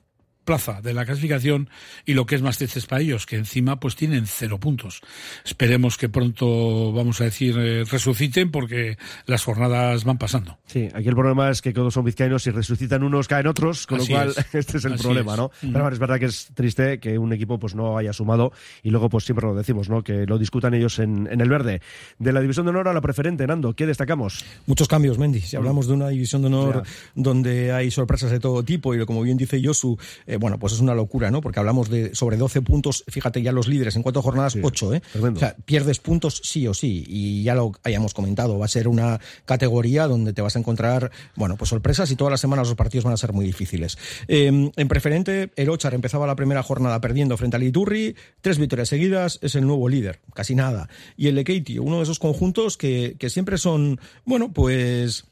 [0.44, 1.70] plaza de la clasificación
[2.06, 5.02] y lo que es más triste para ellos, que encima pues tienen cero puntos.
[5.46, 10.58] Esperemos que pronto, vamos a decir, eh, resuciten porque las jornadas van pasando.
[10.66, 14.00] Sí, aquí el problema es que todos son vizcaínos y resucitan unos, caen otros, con
[14.02, 14.38] Así lo cual es.
[14.56, 15.38] este es el Así problema, es.
[15.38, 15.52] ¿no?
[15.62, 18.52] Pero bueno, es verdad que es triste que un equipo pues no haya sumado
[18.84, 20.04] y luego pues siempre lo decimos, ¿no?
[20.04, 21.82] Que lo discutan ellos en, en el verde.
[22.20, 24.44] De la división de honor a la preferente, Nando, ¿qué destacamos?
[24.66, 25.42] Muchos cambios, Mendy.
[25.42, 26.92] Si hablamos de una división de honor Ya.
[27.16, 29.98] donde hay sorpresas de todo tipo y como bien dice Josu,
[30.32, 31.41] eh, bueno, pues es una locura, ¿no?
[31.41, 35.01] Porque hablamos de sobre 12 puntos, fíjate ya los líderes en cuatro jornadas, 8, ¿eh?
[35.11, 35.38] tremendo.
[35.38, 38.88] O sea, pierdes puntos sí o sí y ya lo hayamos comentado, va a ser
[38.88, 42.77] una categoría donde te vas a encontrar, bueno, pues sorpresas y todas las semanas los
[42.77, 43.97] partidos van a ser muy difíciles.
[44.29, 48.88] Eh, en preferente, el Ochar empezaba la primera jornada perdiendo frente al Iturri, tres victorias
[48.88, 50.88] seguidas, es el nuevo líder, casi nada.
[51.17, 55.25] Y el Lekeiti, uno de esos conjuntos que, que siempre son, bueno, pues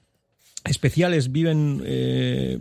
[0.66, 2.60] especiales, viven eh,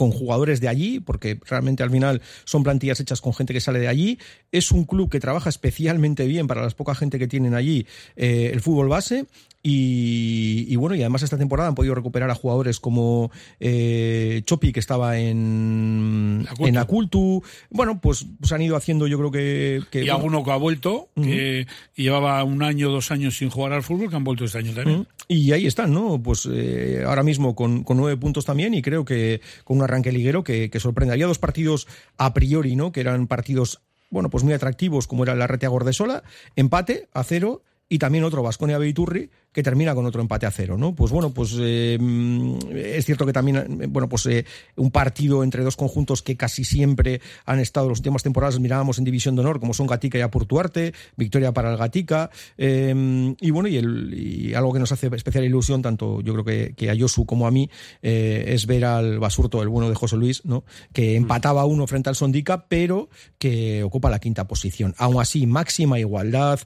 [0.00, 3.80] con jugadores de allí, porque realmente al final son plantillas hechas con gente que sale
[3.80, 4.18] de allí.
[4.50, 7.86] Es un club que trabaja especialmente bien para las poca gente que tienen allí
[8.16, 9.26] eh, el fútbol base.
[9.62, 14.72] Y, y bueno, y además esta temporada han podido recuperar a jugadores como eh, Chopi,
[14.72, 16.66] que estaba en Acultu.
[16.66, 17.42] en Acultu.
[17.68, 19.82] Bueno, pues, pues han ido haciendo, yo creo que.
[19.90, 23.74] que y bueno, alguno que ha vuelto, que llevaba un año, dos años sin jugar
[23.74, 25.06] al fútbol, que han vuelto este año también.
[25.28, 26.22] Y ahí están, ¿no?
[26.22, 30.10] Pues eh, ahora mismo con, con nueve puntos también y creo que con un arranque
[30.10, 31.12] liguero que, que sorprende.
[31.12, 31.86] Había dos partidos
[32.16, 32.92] a priori, ¿no?
[32.92, 36.22] Que eran partidos, bueno, pues muy atractivos, como era la Retea Gordesola,
[36.56, 40.76] empate a cero y también otro Vasconia Beiturri que termina con otro empate a cero,
[40.78, 40.94] ¿no?
[40.94, 44.44] Pues bueno, pues eh, mm, es cierto que también, eh, bueno, pues eh,
[44.76, 48.98] un partido entre dos conjuntos que casi siempre han estado en las últimas temporadas, mirábamos
[48.98, 53.50] en División de Honor, como son Gatica y Apurtuarte, victoria para el Gatica, eh, y
[53.50, 56.90] bueno, y, el, y algo que nos hace especial ilusión, tanto yo creo que, que
[56.90, 57.68] a Josu como a mí,
[58.02, 60.64] es ver al Basurto, el bueno de José Luis, ¿no?
[60.92, 64.94] Que empataba uno frente al Sondica, pero que ocupa la quinta posición.
[64.98, 66.60] Aún así, máxima igualdad,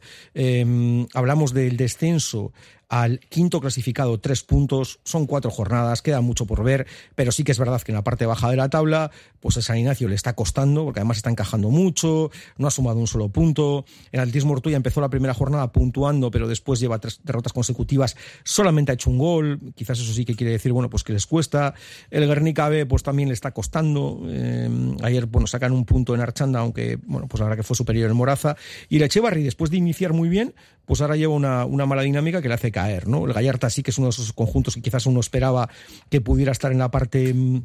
[1.15, 2.53] hablamos del descenso
[2.89, 7.53] al quinto clasificado, tres puntos, son cuatro jornadas, queda mucho por ver, pero sí que
[7.53, 9.11] es verdad que en la parte baja de la tabla,
[9.41, 12.99] pues a San Ignacio le está costando, porque además está encajando mucho, no ha sumado
[12.99, 13.85] un solo punto.
[14.13, 18.93] El Atletismo Ortuella empezó la primera jornada puntuando, pero después lleva tres derrotas consecutivas, solamente
[18.93, 21.75] ha hecho un gol, quizás eso sí que quiere decir, bueno, pues que les cuesta.
[22.11, 24.23] El Guernica B, pues también le está costando.
[24.27, 24.69] Eh,
[25.03, 28.17] ayer, bueno, sacan un punto en Archanda, aunque, bueno, pues ahora que fue superior en
[28.17, 28.57] Moraza.
[28.89, 30.55] Y el Echevarri, después de iniciar muy bien,
[30.85, 33.25] pues ahora lleva una, una mala dinámica que le hace caer, ¿no?
[33.25, 35.71] El Gallarta sí que es uno de esos conjuntos que quizás uno esperaba
[36.11, 37.63] que pudiera estar en la parte mm,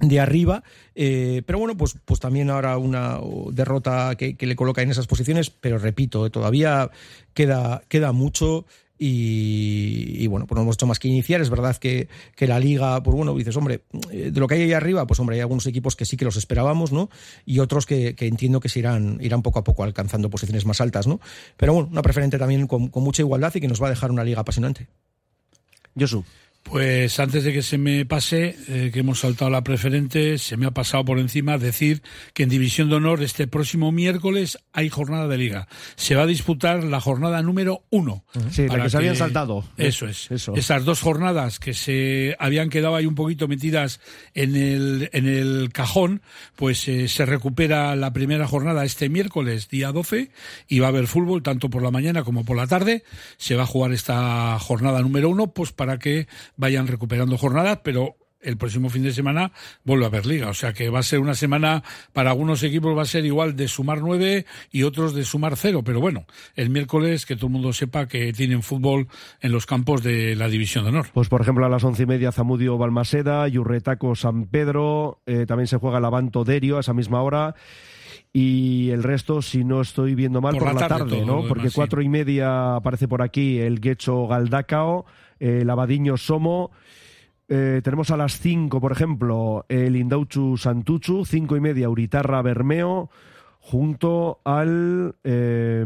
[0.00, 0.62] de arriba,
[0.94, 3.20] eh, pero bueno, pues, pues también ahora una
[3.52, 6.90] derrota que, que le coloca en esas posiciones, pero repito, eh, todavía
[7.34, 8.64] queda, queda mucho
[8.98, 11.40] y, bueno, pues no hemos hecho más que iniciar.
[11.40, 14.62] Es verdad que, que la liga, pues bueno, dices, hombre, eh, de lo que hay
[14.62, 17.08] ahí arriba, pues hombre, hay algunos equipos que sí que los esperábamos, ¿no?
[17.46, 20.80] Y otros que, que entiendo que se irán, irán poco a poco alcanzando posiciones más
[20.80, 21.20] altas, ¿no?
[21.56, 24.10] Pero bueno, una preferente también con, con mucha igualdad y que nos va a dejar
[24.10, 24.88] una liga apasionante.
[25.98, 26.24] Josu.
[26.70, 30.66] Pues antes de que se me pase, eh, que hemos saltado la preferente, se me
[30.66, 32.02] ha pasado por encima decir
[32.34, 35.66] que en División de Honor este próximo miércoles hay jornada de liga.
[35.96, 38.22] Se va a disputar la jornada número uno.
[38.50, 39.64] Sí, la Para que se habían saltado.
[39.78, 40.30] Eso es.
[40.30, 40.54] Eso.
[40.56, 44.00] Esas dos jornadas que se habían quedado ahí un poquito metidas
[44.34, 46.20] en el, en el cajón,
[46.54, 50.30] pues eh, se recupera la primera jornada este miércoles, día 12,
[50.68, 53.04] y va a haber fútbol tanto por la mañana como por la tarde.
[53.38, 56.28] Se va a jugar esta jornada número uno, pues para que
[56.58, 59.52] vayan recuperando jornadas, pero el próximo fin de semana
[59.84, 60.48] vuelve a haber liga.
[60.48, 61.82] O sea que va a ser una semana,
[62.12, 65.82] para algunos equipos va a ser igual de sumar nueve y otros de sumar cero.
[65.84, 69.08] Pero bueno, el miércoles que todo el mundo sepa que tienen fútbol
[69.40, 71.06] en los campos de la División de Honor.
[71.12, 75.66] Pues por ejemplo a las once y media Zamudio Balmaseda, Yurretaco San Pedro, eh, también
[75.66, 77.54] se juega Lavanto Derio a esa misma hora.
[78.30, 81.48] Y el resto, si no estoy viendo mal, Por por, la tarde ¿no?
[81.48, 81.76] Porque demás, sí.
[81.76, 85.06] cuatro y media aparece por aquí el Guecho Galdácao,
[85.40, 86.70] el Abadiño Somo.
[87.48, 93.08] Eh, tenemos a las cinco, por ejemplo, el Indauchu Santuchu, cinco y media Uritarra Bermeo,
[93.60, 95.84] junto al eh,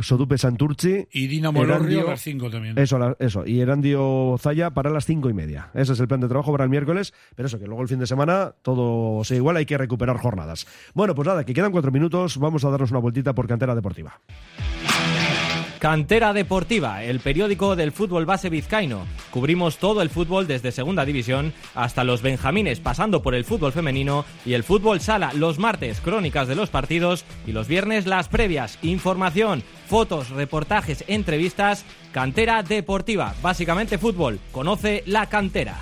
[0.00, 1.06] Sodupe Santurci.
[1.12, 2.78] Y Dinamo Lorrio a las 5 también.
[2.78, 3.44] Eso, la- eso.
[3.46, 5.70] Y Erandio Zaya para las cinco y media.
[5.74, 7.12] Ese es el plan de trabajo para el miércoles.
[7.36, 10.66] Pero eso, que luego el fin de semana todo sea igual, hay que recuperar jornadas.
[10.94, 12.38] Bueno, pues nada, que quedan cuatro minutos.
[12.38, 14.20] Vamos a darnos una vueltita por cantera deportiva.
[15.82, 19.04] Cantera Deportiva, el periódico del fútbol base vizcaíno.
[19.32, 24.24] Cubrimos todo el fútbol desde Segunda División hasta los Benjamines, pasando por el fútbol femenino
[24.46, 25.32] y el fútbol sala.
[25.32, 28.78] Los martes, crónicas de los partidos y los viernes, las previas.
[28.82, 31.84] Información, fotos, reportajes, entrevistas.
[32.12, 34.38] Cantera Deportiva, básicamente fútbol.
[34.52, 35.74] Conoce la cantera.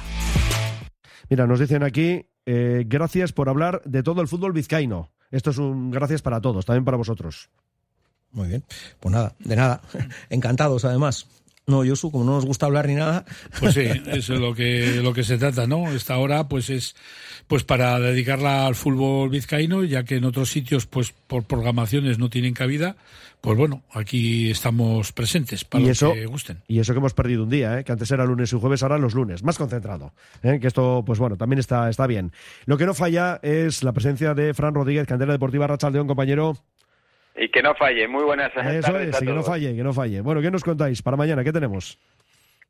[1.29, 5.11] Mira, nos dicen aquí, eh, gracias por hablar de todo el fútbol vizcaíno.
[5.31, 7.51] Esto es un gracias para todos, también para vosotros.
[8.33, 8.65] Muy bien.
[9.01, 9.81] Pues nada, de nada.
[10.31, 11.27] Encantados, además.
[11.67, 13.25] No, Josu, como no nos gusta hablar ni nada.
[13.61, 15.91] Pues sí, eso es lo que, lo que se trata, ¿no?
[15.93, 16.97] Esta hora, pues es
[17.51, 22.31] pues para dedicarla al fútbol vizcaíno, ya que en otros sitios, pues por programaciones no
[22.31, 22.97] tienen cabida.
[23.41, 26.63] Pues bueno, aquí estamos presentes para y los eso, que gusten.
[26.69, 27.85] y eso que hemos perdido un día, ¿eh?
[27.85, 30.13] que antes era lunes y jueves, ahora los lunes, más concentrado.
[30.45, 30.59] ¿eh?
[30.61, 32.31] Que esto, pues bueno, también está, está bien.
[32.67, 36.57] Lo que no falla es la presencia de Fran Rodríguez, cantera deportiva Rachaldeón, compañero.
[37.41, 38.07] Y que no falle.
[38.07, 40.21] Muy buenas Eso tardes es, a y que no falle, que no falle.
[40.21, 41.43] Bueno, ¿qué nos contáis para mañana?
[41.43, 41.99] ¿Qué tenemos?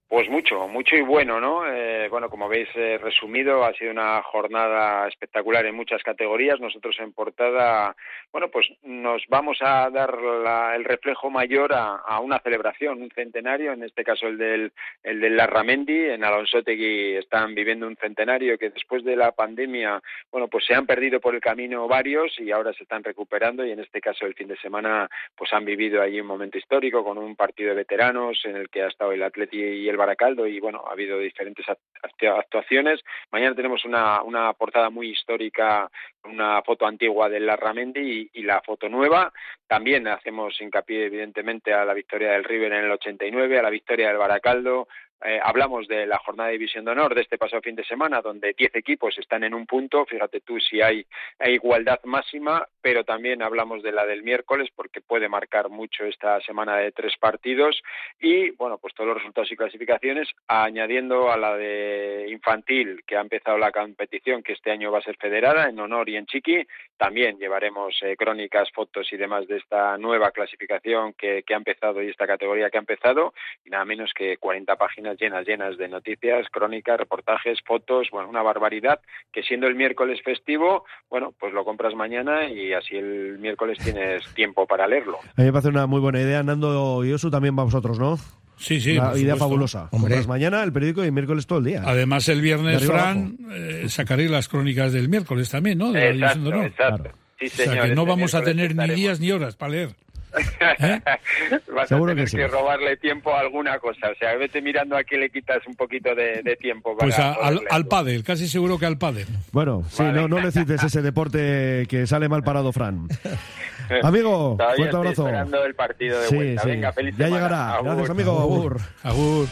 [0.07, 1.67] Pues mucho, mucho y bueno, ¿no?
[1.67, 6.61] Eh, bueno, como habéis eh, resumido, ha sido una jornada espectacular en muchas categorías.
[6.61, 7.97] Nosotros en portada,
[8.33, 13.11] bueno, pues nos vamos a dar la- el reflejo mayor a, a una celebración, un
[13.11, 14.73] centenario, en este caso el del,
[15.03, 16.11] el del Larramendi.
[16.11, 20.01] En Alonsotegui están viviendo un centenario que después de la pandemia,
[20.31, 23.73] bueno, pues se han perdido por el camino varios y ahora se están recuperando y
[23.73, 27.19] en este caso el fin de semana pues han vivido allí un momento histórico con
[27.19, 30.61] un partido de veteranos en el que ha estado el Atleti y el Baracaldo y
[30.61, 33.01] bueno, ha habido diferentes act- actua- actuaciones.
[33.33, 35.91] Mañana tenemos una, una portada muy histórica,
[36.25, 39.33] una foto antigua del Larramendi y, y la foto nueva.
[39.67, 44.09] También hacemos hincapié evidentemente a la victoria del River en el 89, a la victoria
[44.09, 44.89] del Baracaldo,
[45.23, 48.23] eh, hablamos de la jornada de división de honor de este pasado fin de semana,
[48.23, 50.07] donde 10 equipos están en un punto.
[50.07, 51.05] Fíjate tú si hay,
[51.47, 56.77] igualdad máxima, pero también hablamos de la del miércoles, porque puede marcar mucho esta semana
[56.77, 57.83] de tres partidos.
[58.19, 63.21] Y bueno, pues todos los resultados y clasificaciones, añadiendo a la de infantil, que ha
[63.21, 66.67] empezado la competición, que este año va a ser federada en honor y en chiqui.
[66.97, 72.03] También llevaremos eh, crónicas, fotos y demás de esta nueva clasificación que, que ha empezado
[72.03, 73.35] y esta categoría que ha empezado.
[73.65, 78.43] Y nada menos que 40 páginas llenas, llenas de noticias, crónicas, reportajes, fotos, bueno, una
[78.43, 79.01] barbaridad,
[79.33, 84.23] que siendo el miércoles festivo, bueno, pues lo compras mañana y así el miércoles tienes
[84.35, 85.19] tiempo para leerlo.
[85.37, 86.43] A mí me parece una muy buena idea.
[86.43, 88.17] Nando y Osu también para vosotros, ¿no?
[88.57, 88.99] Sí, sí.
[88.99, 89.89] Una idea fabulosa.
[89.91, 91.83] Compras mañana el periódico y el miércoles todo el día.
[91.85, 95.93] Además, el De viernes, Fran, eh, sacaréis las crónicas del miércoles también, ¿no?
[95.93, 96.67] De la de Honor.
[96.67, 97.11] exacto.
[97.39, 99.91] Sí, O sea, que no este vamos a tener ni días ni horas para leer.
[101.75, 102.47] Vas Seguro a tener que que, sí.
[102.47, 104.11] robarle tiempo a alguna cosa.
[104.11, 106.97] O sea, vete mirando a qué le quitas un poquito de, de tiempo.
[106.97, 109.27] Para Pues a- al, al pádel, casi seguro que al pádel.
[109.53, 113.09] Bueno, sí, no, no le cites ese deporte que sale mal parado, Fran.
[114.03, 115.23] Amigo, fuerte estoy abrazo.
[115.27, 116.63] esperando el partido de Sí, vuelta.
[116.63, 116.69] sí.
[116.69, 117.37] Venga, feliz Ya semana.
[117.37, 117.75] llegará.
[117.75, 117.85] Agur.
[117.87, 118.41] Gracias, amigo.
[118.41, 118.81] Agur.
[119.03, 119.47] Agur.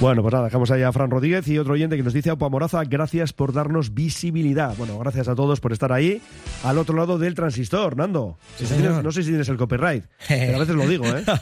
[0.00, 2.48] Bueno, pues nada, dejamos ahí a Fran Rodríguez y otro oyente que nos dice, Aupa
[2.48, 4.74] Moraza, gracias por darnos visibilidad.
[4.78, 6.22] Bueno, gracias a todos por estar ahí,
[6.64, 8.38] al otro lado del transistor, Nando.
[8.56, 11.22] Si tienes- no sé si tienes el copyright, pero a veces lo digo, ¿eh?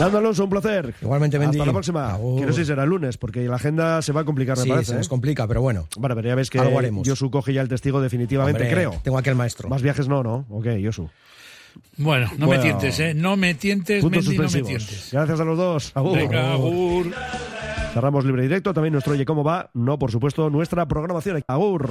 [0.00, 0.94] Nando Alonso, un placer.
[1.02, 1.58] Igualmente, Mendy.
[1.58, 2.12] Hasta la próxima.
[2.14, 2.40] Agur.
[2.40, 4.62] Que no sé si será el lunes, porque la agenda se va a complicar, me
[4.62, 4.92] Sí, parece.
[4.92, 5.10] se nos ¿eh?
[5.10, 5.88] complica, pero bueno.
[5.98, 6.58] Bueno, pero ya ves que.
[7.02, 8.94] Yosu coge ya el testigo definitivamente, Hombre, creo.
[9.02, 9.68] Tengo aquí el maestro.
[9.68, 10.46] Más viajes no, ¿no?
[10.50, 11.10] Ok, Yosu.
[11.96, 12.62] Bueno, no Bueno.
[12.62, 13.14] me tientes, ¿eh?
[13.14, 15.08] No me tientes, Mendy, no me tientes.
[15.12, 15.92] Gracias a los dos.
[15.94, 16.16] Agur.
[16.16, 17.12] Venga, agur.
[17.92, 18.72] Cerramos libre y directo.
[18.72, 19.70] También nuestro Oye Cómo Va.
[19.74, 21.42] No, por supuesto, nuestra programación.
[21.48, 21.90] Agur.